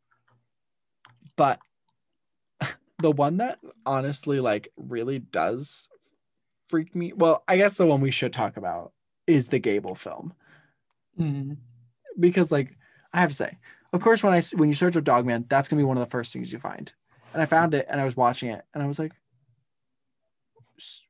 [1.36, 1.60] but
[2.98, 5.88] the one that honestly like really does
[6.68, 7.12] freak me.
[7.14, 8.92] Well, I guess the one we should talk about
[9.26, 10.34] is the Gable film
[11.18, 11.56] Mm.
[12.18, 12.76] because like
[13.12, 13.58] I have to say,
[13.92, 16.10] of course, when I when you search up Dogman, that's gonna be one of the
[16.10, 16.92] first things you find.
[17.38, 19.12] And I found it, and I was watching it, and I was like,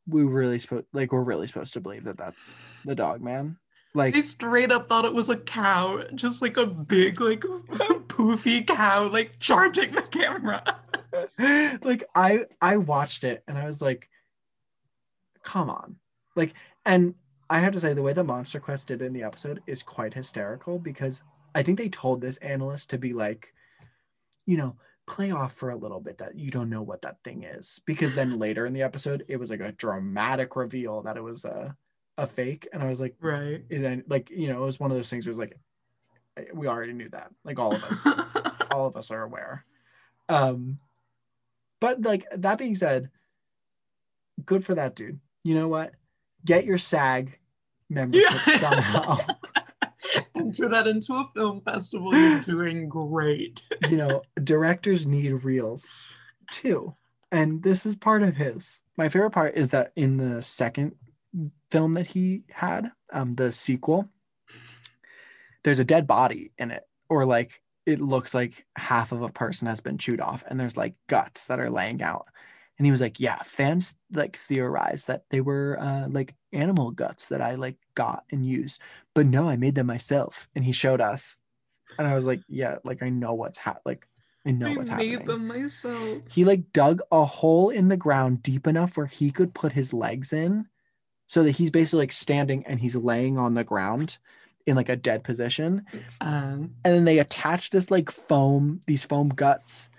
[0.07, 3.57] we really supposed like we're really supposed to believe that that's the dog man.
[3.95, 8.66] Like I straight up thought it was a cow, just like a big, like poofy
[8.66, 10.62] cow, like charging the camera.
[11.83, 14.11] like I I watched it and I was like,
[15.43, 15.97] come on.
[16.37, 16.53] Like,
[16.85, 17.14] and
[17.49, 20.12] I have to say the way that Monster Quest did in the episode is quite
[20.12, 21.22] hysterical because
[21.55, 23.55] I think they told this analyst to be like,
[24.45, 24.76] you know,
[25.09, 27.80] play off for a little bit that you don't know what that thing is.
[27.86, 31.44] Because then later in the episode, it was like a dramatic reveal that it was
[31.44, 31.76] a
[32.16, 32.66] a fake.
[32.72, 33.62] And I was like, Right.
[33.70, 35.56] and then like, you know, it was one of those things where it was like,
[36.54, 37.30] we already knew that.
[37.44, 38.06] Like all of us
[38.70, 39.64] all of us are aware.
[40.28, 40.78] Um,
[41.80, 43.11] but like that being said,
[44.44, 45.20] good for that dude.
[45.44, 45.92] You know what?
[46.44, 47.38] Get your SAG
[47.88, 49.18] membership somehow.
[50.34, 52.14] Enter that into a film festival.
[52.14, 53.62] You're doing great.
[53.88, 56.02] you know, directors need reels
[56.50, 56.94] too.
[57.30, 58.80] And this is part of his.
[58.96, 60.92] My favorite part is that in the second
[61.70, 64.09] film that he had, um, the sequel,
[65.62, 69.66] there's a dead body in it, or like it looks like half of a person
[69.68, 72.26] has been chewed off, and there's like guts that are laying out.
[72.78, 77.28] And he was like, "Yeah, fans like theorize that they were uh, like animal guts
[77.28, 78.80] that I like got and used,
[79.14, 81.36] but no, I made them myself." And he showed us,
[81.99, 84.07] and I was like, "Yeah, like I know what's hap like
[84.46, 86.22] I know I what's made happening." them myself.
[86.30, 89.92] He like dug a hole in the ground deep enough where he could put his
[89.92, 90.66] legs in
[91.26, 94.18] so that he's basically like standing and he's laying on the ground
[94.66, 95.84] in like a dead position.
[96.20, 99.90] Um, And then they attach this like foam, these foam guts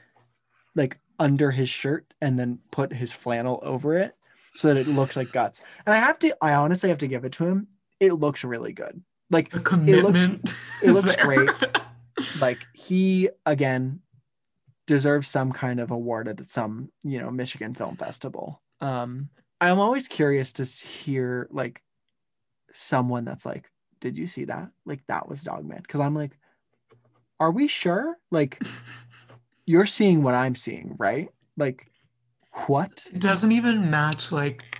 [0.75, 4.15] like under his shirt and then put his flannel over it
[4.55, 5.61] so that it looks like guts.
[5.85, 7.67] And I have to, I honestly have to give it to him.
[7.99, 9.01] It looks really good.
[9.29, 10.53] Like the commitment.
[10.83, 11.25] it looks there.
[11.25, 11.49] great.
[12.41, 14.01] like he again
[14.87, 19.29] deserves some kind of award at some you know michigan film festival um
[19.61, 21.81] i'm always curious to hear like
[22.73, 23.69] someone that's like
[24.01, 26.37] did you see that like that was dogman because i'm like
[27.39, 28.61] are we sure like
[29.65, 31.89] you're seeing what i'm seeing right like
[32.65, 34.78] what It doesn't even match like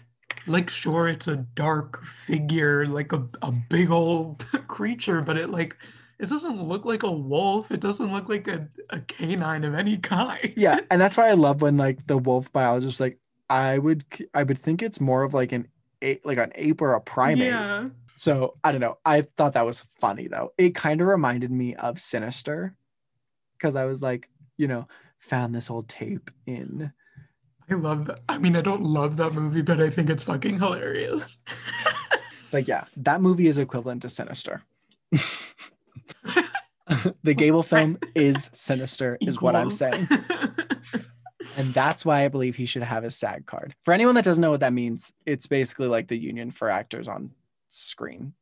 [0.49, 5.77] like sure it's a dark figure like a, a big old creature but it like
[6.19, 9.97] it doesn't look like a wolf it doesn't look like a, a canine of any
[10.15, 13.19] kind yeah and that's why i love when like the wolf biologist like
[13.49, 15.67] i would i would think it's more of like an
[16.01, 18.97] ape like an ape or a primate yeah So I don't know.
[19.05, 20.51] I thought that was funny though.
[20.57, 22.75] It kind of reminded me of Sinister
[23.57, 24.87] because I was like, you know,
[25.19, 26.91] found this old tape in.
[27.69, 30.57] I love that i mean i don't love that movie but i think it's fucking
[30.59, 31.37] hilarious
[32.51, 34.63] but yeah, that movie is equivalent to Sinister.
[37.23, 40.07] the Gable film is Sinister, is what I'm saying.
[41.57, 43.75] And that's why I believe he should have his SAG card.
[43.83, 47.07] For anyone that doesn't know what that means, it's basically like the union for actors
[47.07, 47.31] on
[47.69, 48.33] screen.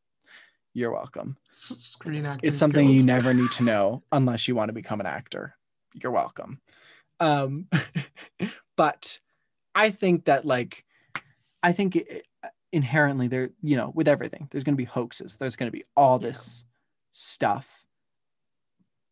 [0.73, 1.37] You're welcome.
[1.51, 5.07] Screen Actors it's something you never need to know unless you want to become an
[5.07, 5.55] actor
[6.03, 6.61] you're welcome
[7.19, 7.67] um
[8.77, 9.19] but
[9.75, 10.85] i think that like
[11.61, 12.25] i think it,
[12.71, 15.83] inherently there you know with everything there's going to be hoaxes there's going to be
[15.95, 16.29] all Yeah.
[16.29, 16.63] this
[17.11, 17.85] stuff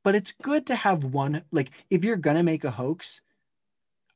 [0.03, 3.21] but it's good to have one like if you're going to make a hoax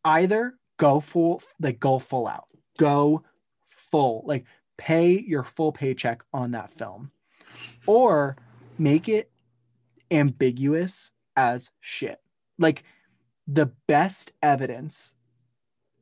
[0.06, 2.48] either go full like go full out
[2.78, 3.24] go
[3.66, 4.46] full like
[4.78, 7.12] pay your full paycheck on that film
[7.86, 8.38] or
[8.78, 9.30] make it
[10.12, 12.20] ambiguous as shit.
[12.58, 12.84] Like
[13.48, 15.16] the best evidence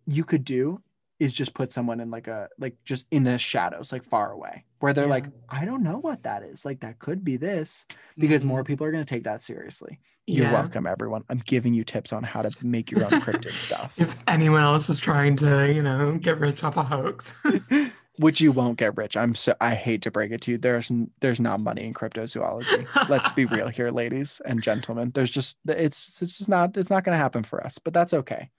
[0.07, 0.81] you could do
[1.19, 4.63] is just put someone in like a like just in the shadows, like far away,
[4.79, 6.63] where they're like, I don't know what that is.
[6.63, 7.85] Like that could be this,
[8.17, 8.47] because Mhm.
[8.47, 9.99] more people are gonna take that seriously.
[10.27, 10.53] You're Yeah.
[10.53, 11.23] welcome, everyone.
[11.29, 13.95] I'm giving you tips on how to make your own cryptid stuff.
[13.97, 17.33] if anyone else is trying to you know get rich off a hoax
[18.19, 19.15] which you won't get rich.
[19.15, 20.57] I'm so I hate to break it to you.
[20.59, 20.91] There's
[21.21, 22.87] there's not money in cryptozoology.
[23.09, 25.11] Let's be real here, ladies and gentlemen.
[25.13, 27.77] There's just it's it's just not it's not going to happen for us.
[27.79, 28.49] But that's okay,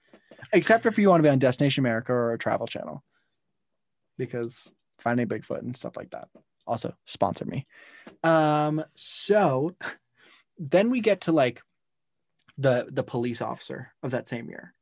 [0.53, 3.03] except if you want to be on Destination America or a Travel Channel,
[4.17, 6.29] because finding Bigfoot and stuff like that.
[6.67, 7.67] Also sponsor me.
[8.23, 8.85] Um.
[8.95, 9.77] So
[10.59, 11.63] then we get to like
[12.59, 14.75] the the police officer of that same year.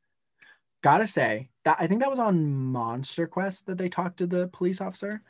[0.83, 4.47] Gotta say that I think that was on Monster Quest that they talked to the
[4.47, 5.21] police officer.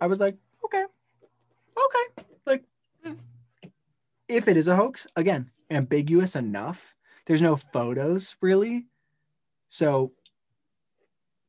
[0.00, 0.84] I was like, okay,
[1.76, 2.64] okay, like
[3.04, 3.18] Mm.
[4.28, 6.95] if it is a hoax, again, ambiguous enough.
[7.26, 8.86] There's no photos really,
[9.68, 10.12] so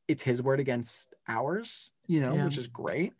[0.06, 2.44] it's his word against ours, you know, Yeah.
[2.44, 3.12] which is great.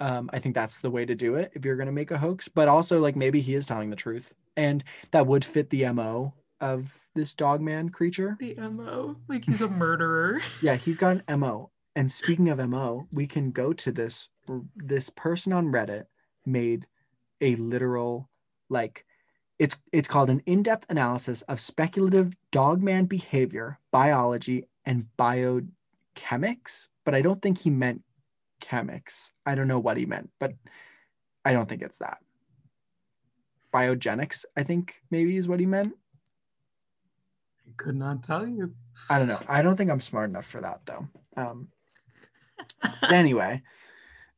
[0.00, 2.48] Um, I think that's the way to do it if you're gonna make a hoax,
[2.48, 4.82] but also like maybe he is telling the truth, and
[5.12, 8.36] that would fit the mo of this dog man creature.
[8.40, 11.70] the mo like he's a murderer Yeah, he's got an mo.
[11.94, 14.28] And speaking of mo, we can go to this
[14.76, 16.06] this person on Reddit
[16.44, 16.86] made
[17.40, 18.28] a literal
[18.68, 19.04] like
[19.62, 26.88] it's it's called an in-depth analysis of speculative dogman behavior, biology, and biochemics.
[27.04, 28.02] But I don't think he meant
[28.60, 29.30] chemics.
[29.46, 30.54] I don't know what he meant, but
[31.44, 32.18] I don't think it's that.
[33.72, 35.94] Biogenics, I think maybe is what he meant.
[37.64, 38.74] i could not tell you
[39.08, 39.40] I don't know.
[39.46, 41.06] I don't think I'm smart enough for that though.
[41.36, 41.68] Um,
[43.08, 43.62] anyway,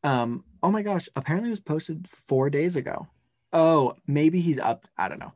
[0.03, 3.09] um, oh my gosh, apparently it was posted four days ago.
[3.55, 4.87] Oh, maybe he's up.
[4.99, 5.33] I don't know.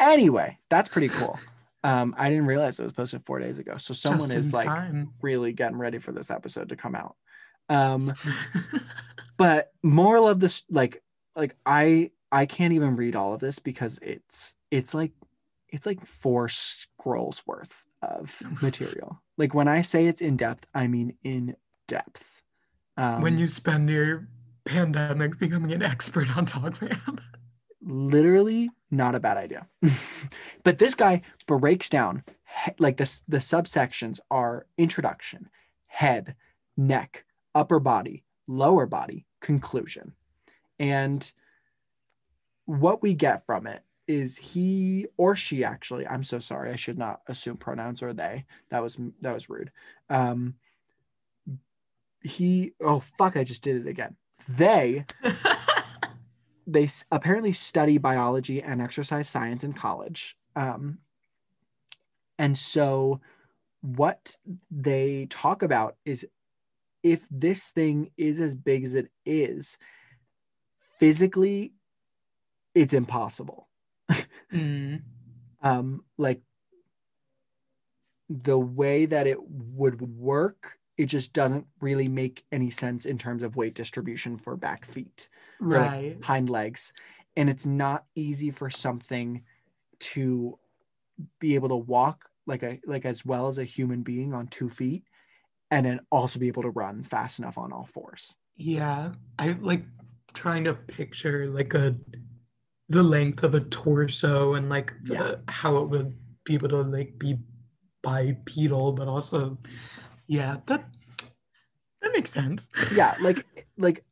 [0.00, 1.38] Anyway, that's pretty cool.
[1.84, 3.76] Um, I didn't realize it was posted four days ago.
[3.76, 5.12] So someone is like time.
[5.22, 7.16] really getting ready for this episode to come out.
[7.68, 8.14] Um,
[9.36, 11.02] but moral of this, like,
[11.36, 15.12] like I I can't even read all of this because it's it's like
[15.68, 19.22] it's like four scrolls worth of material.
[19.36, 21.56] Like when I say it's in depth, I mean in
[21.86, 22.42] depth.
[22.96, 24.28] Um, when you spend your
[24.64, 27.00] pandemic becoming an expert on Dogman.
[27.88, 29.66] literally not a bad idea.
[30.62, 32.22] but this guy breaks down
[32.78, 35.48] like this the subsections are introduction,
[35.88, 36.36] head,
[36.76, 37.24] neck,
[37.54, 40.12] upper body, lower body, conclusion.
[40.78, 41.30] And
[42.66, 46.98] what we get from it is he or she actually i'm so sorry i should
[46.98, 49.70] not assume pronouns or they that was that was rude
[50.10, 50.54] um
[52.22, 54.16] he oh fuck i just did it again
[54.48, 55.04] they
[56.68, 60.36] they s- apparently study biology and exercise science in college.
[60.54, 60.98] Um,
[62.38, 63.20] and so,
[63.80, 64.36] what
[64.70, 66.26] they talk about is
[67.02, 69.78] if this thing is as big as it is,
[70.98, 71.72] physically,
[72.74, 73.68] it's impossible.
[74.52, 75.02] Mm.
[75.60, 76.40] Um, like
[78.28, 83.42] the way that it would work, it just doesn't really make any sense in terms
[83.42, 85.28] of weight distribution for back feet.
[85.60, 86.18] or, like, Right.
[86.24, 86.92] hind legs
[87.36, 89.42] and it's not easy for something
[90.00, 90.58] to
[91.40, 94.68] be able to walk like a like as well as a human being on two
[94.70, 95.02] feet
[95.72, 99.12] and then also be able to run fast enough on all fours Yeah.
[99.38, 99.84] I like
[100.32, 101.96] trying to picture like a
[102.88, 105.34] the length of a torso and like the, Yeah.
[105.48, 107.38] how it would be able to like be
[108.02, 109.58] bipedal, but also
[110.28, 110.84] yeah, that
[112.02, 112.68] that makes sense.
[112.94, 113.44] yeah like
[113.76, 114.04] like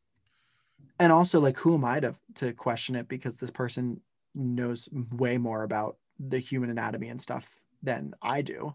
[0.98, 4.00] and also like who am i to to question it because this person
[4.34, 8.74] knows way more about the human anatomy and stuff than i do.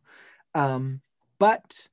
[0.53, 1.01] Um
[1.39, 1.87] but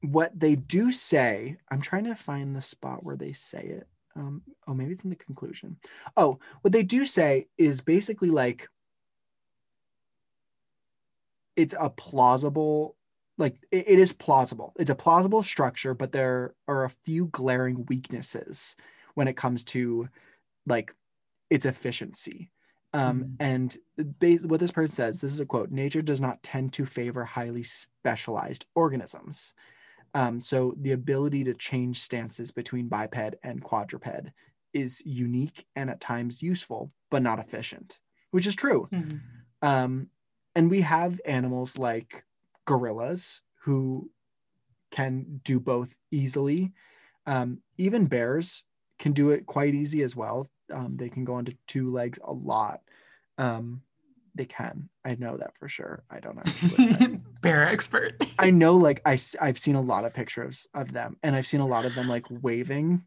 [0.00, 3.88] what they do say i'm trying to find the spot where they say it.
[4.14, 5.78] Um oh maybe it's in the conclusion.
[6.16, 8.68] Oh what they do say is basically like
[11.56, 12.94] it's a plausible
[13.38, 17.86] like it, it is plausible it's a plausible structure but there are a few glaring
[17.86, 18.76] weaknesses
[19.14, 20.08] when it comes to
[20.66, 20.94] like
[21.50, 22.50] its efficiency
[22.94, 23.36] um, Mhm.
[23.40, 26.86] and ba- what this person says this is a quote nature does not tend to
[26.86, 29.54] favor highly specialized organisms
[30.14, 34.30] um, so the ability to change stances between biped and quadruped
[34.72, 39.48] is unique and at times useful but not efficient which is true Mhm.
[39.62, 40.10] um,
[40.54, 42.24] and we have animals like
[42.68, 44.10] gorillas who
[44.90, 46.72] can do both easily.
[47.26, 48.64] Um, even bears
[48.98, 50.48] can do it quite easy as well.
[50.72, 52.80] Um, they can go onto two legs a lot.
[53.38, 53.82] Um,
[54.34, 54.88] they can.
[55.04, 56.04] I know that for sure.
[56.10, 56.38] I don't.
[56.78, 58.22] I- Bear expert.
[58.38, 61.60] I know, like I, I've seen a lot of pictures of them, and I've seen
[61.60, 63.02] a lot of them like waving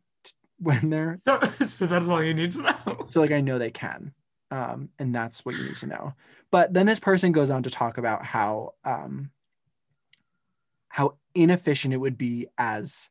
[0.57, 3.05] when they're so, so that's all you need to know.
[3.09, 4.14] so like I know they can.
[4.51, 6.14] Um, and that's what you need to know.
[6.51, 9.41] But then this person goes on to talk about how um how
[11.36, 13.09] inefficient it would be as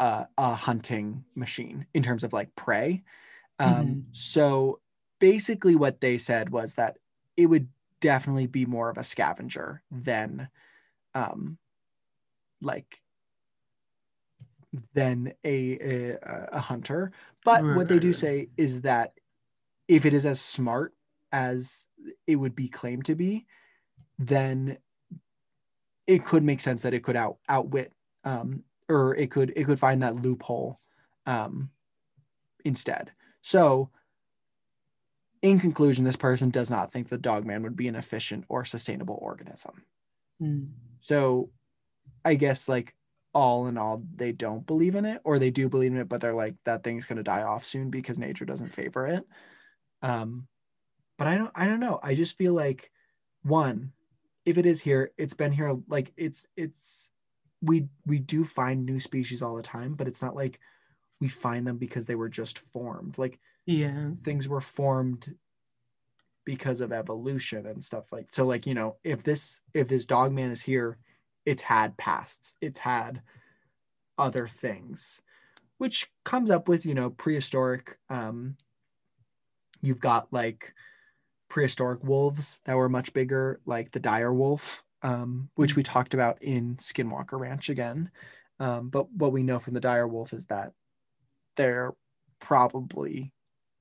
[0.00, 3.02] a, a hunting machine in terms of like prey.
[3.60, 4.06] Um, Mhm.
[4.12, 4.80] So
[5.20, 6.98] basically, what they said was that
[7.36, 7.70] it would
[8.00, 10.50] definitely be more of a scavenger than,
[11.14, 11.58] um,
[12.60, 13.02] like,
[14.94, 17.12] than a a, a hunter.
[17.44, 18.12] But what they do Right.
[18.12, 19.14] say is that
[19.88, 20.94] if it is as smart
[21.32, 21.86] as
[22.26, 23.46] it would be claimed to be,
[24.18, 24.78] then
[26.08, 27.92] it could make sense that it could out outwit
[28.24, 30.80] um, or it could it could find that loophole
[31.26, 31.70] um,
[32.64, 33.12] instead.
[33.42, 33.90] So,
[35.42, 39.18] in conclusion, this person does not think the dogman would be an efficient or sustainable
[39.20, 39.84] organism.
[40.42, 40.70] Mm.
[41.00, 41.50] So,
[42.24, 42.94] I guess like
[43.34, 46.22] all in all, they don't believe in it, or they do believe in it, but
[46.22, 49.24] they're like that thing's gonna die off soon because nature doesn't favor it.
[50.00, 50.48] Um,
[51.18, 52.00] but I don't I don't know.
[52.02, 52.90] I just feel like
[53.42, 53.92] one,
[54.48, 57.10] if it is here, it's been here like it's it's
[57.60, 60.58] we we do find new species all the time, but it's not like
[61.20, 63.18] we find them because they were just formed.
[63.18, 64.12] Like Yeah.
[64.14, 65.34] things were formed
[66.46, 70.32] because of evolution and stuff like so like you know if this if this dog
[70.32, 70.96] man is here
[71.44, 73.20] it's had pasts it's had
[74.16, 75.20] other things
[75.76, 78.56] which comes up with you know prehistoric um
[79.82, 80.72] you've got like
[81.48, 86.42] prehistoric wolves that were much bigger like the dire wolf um which we talked about
[86.42, 88.10] in skinwalker ranch again.
[88.60, 90.72] Um but what we know from the dire wolf is that
[91.56, 91.92] they're
[92.40, 93.32] probably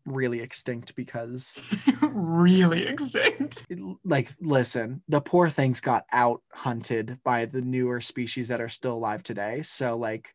[0.06, 1.62] really extinct because
[2.02, 3.66] really extinct.
[4.06, 8.94] like listen the poor things got out hunted by the newer species that are still
[8.94, 9.62] alive today.
[9.64, 10.34] So like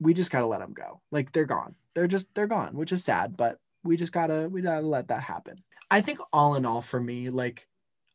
[0.00, 1.02] we just gotta let them go.
[1.10, 1.74] Like they're gone.
[1.94, 5.22] They're just they're gone which is sad but we just gotta we gotta let that
[5.22, 7.66] happen i think all in all for me like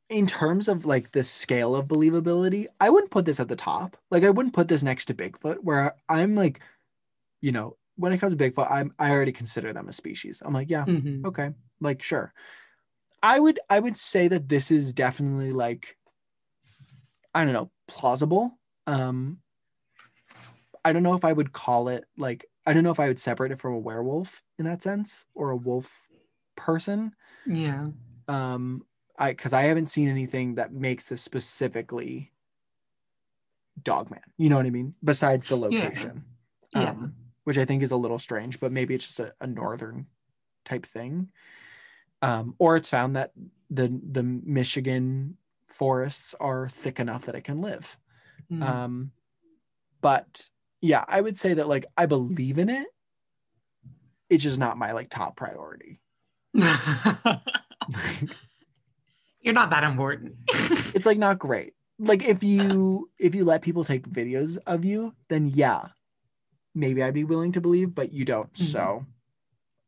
[0.09, 3.97] in terms of like the scale of believability i wouldn't put this at the top.
[4.11, 6.59] Like i wouldn't put this next to bigfoot where i'm like
[7.41, 10.41] you know when it comes to bigfoot i'm i already consider them a species.
[10.45, 11.26] I'm like yeah Mhm.
[11.26, 11.51] okay
[11.82, 12.34] like sure.
[13.23, 15.97] I would i would say that this is definitely like
[17.34, 18.57] i don't know plausible.
[18.88, 19.39] Um
[20.84, 23.19] i don't know if i would call it like i don't know if i would
[23.19, 26.05] separate it from a werewolf in that sense or a wolf
[26.56, 27.14] person
[27.45, 27.89] Yeah.
[28.28, 28.86] um
[29.18, 32.32] i because i haven't seen anything that makes this specifically
[33.82, 35.62] dogman you know what i mean besides the Yeah.
[35.84, 36.24] location
[36.74, 36.89] Yeah.
[36.91, 40.08] um, which I think is a little strange, but maybe it's just a, a northern
[40.66, 41.30] type thing.
[42.24, 43.34] Um, or it's found that
[43.70, 45.38] the the Michigan
[45.68, 47.99] forests are thick enough that it can live.
[48.51, 48.64] Mm.
[48.64, 49.12] Um,
[50.01, 50.49] but
[50.82, 52.88] yeah, I would say that like I believe in it.
[54.28, 56.01] It's just not my like top priority.
[59.41, 60.36] You're not that important.
[60.47, 61.74] it's like not great.
[61.99, 65.89] Like if you if you let people take videos of you, then yeah,
[66.74, 68.51] maybe I'd be willing to believe, but you don't.
[68.53, 68.64] Mhm.
[68.66, 69.06] So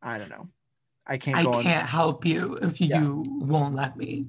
[0.01, 0.47] I don't know.
[1.09, 4.27] I can't I can't help you if you won't let me.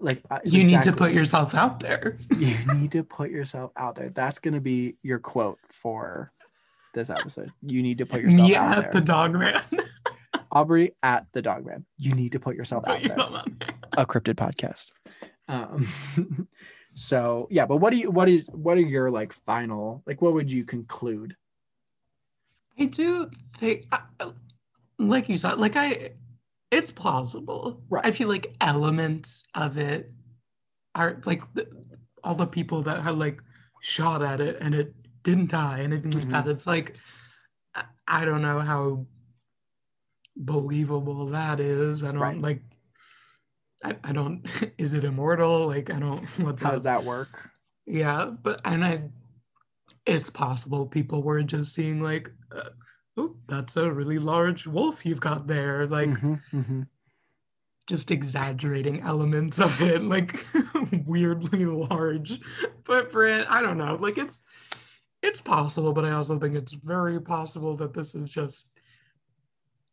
[0.00, 2.16] Like uh, You need to put yourself out there.
[2.38, 4.10] you need to put yourself out there.
[4.10, 6.32] That's gonna be your quote for
[6.94, 7.52] this episode.
[7.62, 8.90] You need to put yourself Me out there.
[8.92, 9.62] the dog man.
[10.52, 11.86] Aubrey at the Dogman.
[11.96, 13.20] You need to put yourself Put out there.
[13.20, 13.68] out there.
[13.98, 14.90] A cryptid podcast.
[15.48, 15.86] Um,
[16.94, 18.10] so yeah, but what do you?
[18.10, 18.48] What is?
[18.52, 20.02] What are your like final?
[20.06, 21.36] Like, what would you conclude?
[22.78, 23.86] I do think,
[24.98, 26.10] like you said, like I,
[26.70, 27.82] it's plausible.
[27.90, 28.06] Right.
[28.06, 30.10] I feel like elements of it
[30.94, 31.66] are like the,
[32.24, 33.42] all the people that had like
[33.82, 36.30] shot at it and it didn't die, and anything like Mhm.
[36.30, 36.48] that.
[36.48, 36.96] It's like,
[38.08, 39.04] I don't know how
[40.36, 42.02] believable that is.
[42.04, 42.40] I don't Right.
[42.42, 42.62] like,
[43.84, 44.46] I, I don't,
[44.78, 45.66] is it immortal?
[45.66, 47.50] Like, I don't, what's How does that work?
[47.86, 49.02] Yeah, but and I,
[50.06, 52.70] it's possible people were just seeing like, uh,
[53.16, 56.86] oh, that's a really large wolf you've got there, like Mhm, mhm.
[57.88, 60.44] just exaggerating elements of it, like
[61.06, 62.40] weirdly large
[62.84, 63.46] footprint.
[63.50, 64.42] I don't know, like it's
[65.22, 68.68] it's possible, but I also think it's very possible that this is just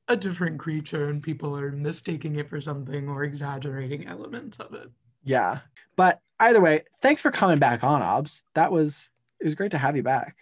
[0.08, 4.90] a different creature and people are mistaking it for something or exaggerating elements of it.
[5.24, 5.60] Yeah,
[5.96, 8.44] but either way, thanks for coming back on, Obs.
[8.54, 10.38] That was it was great to have you back.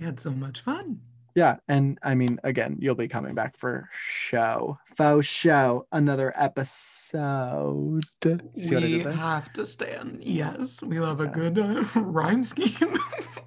[0.00, 1.00] I had so much fun.
[1.36, 8.02] Yeah, and I mean, again, you'll be coming back for show, faux show, another episode.
[8.22, 10.24] See what I we have to stand.
[10.24, 11.30] Yes, we love a Yeah.
[11.30, 12.96] good uh, rhyme scheme.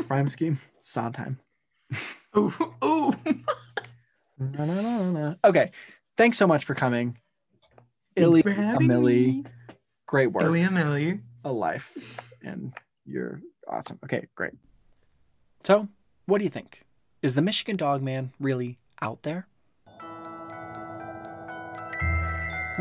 [0.08, 1.40] Rhyme scheme, Sondheim.
[2.34, 3.14] oh, oh.
[4.52, 5.36] Na, na, na.
[5.44, 5.72] Okay,
[6.18, 7.18] thanks so much for coming.
[8.16, 9.46] Illy, Amelie,
[10.06, 11.20] great work, Illy Amelie.
[11.44, 12.74] a life, and
[13.06, 14.00] you're awesome.
[14.04, 14.54] Okay, great.
[15.64, 15.88] So,
[16.26, 16.84] what do you think?
[17.22, 19.48] Is the Michigan Dog Man really out there?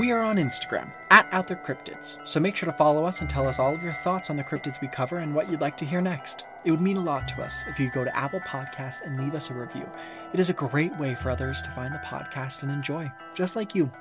[0.02, 3.30] We are on Instagram at Out There Cryptids, so make sure to follow us and
[3.30, 5.76] tell us all of your thoughts on the cryptids we cover and what you'd like
[5.76, 6.44] to hear next.
[6.64, 9.36] It would mean a lot to us if you go to Apple Podcasts and leave
[9.36, 9.88] us a review.
[10.34, 13.76] It is a great way for others to find the podcast and enjoy, just like
[13.76, 13.92] you.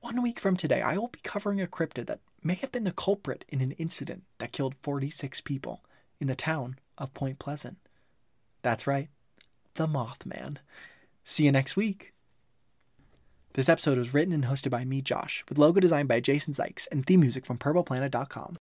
[0.00, 2.92] One week from today, I will be covering a cryptid that may have been the
[2.92, 5.84] culprit in an incident that killed 46 people
[6.18, 7.76] in the town of Point Pleasant.
[8.62, 9.10] That's right,
[9.74, 10.56] the Mothman.
[11.28, 12.14] See you next week.
[13.52, 16.88] This episode was written and hosted by me, Josh, with logo designed by Jason Zykes
[16.90, 18.56] and theme music from purpleplanet.com.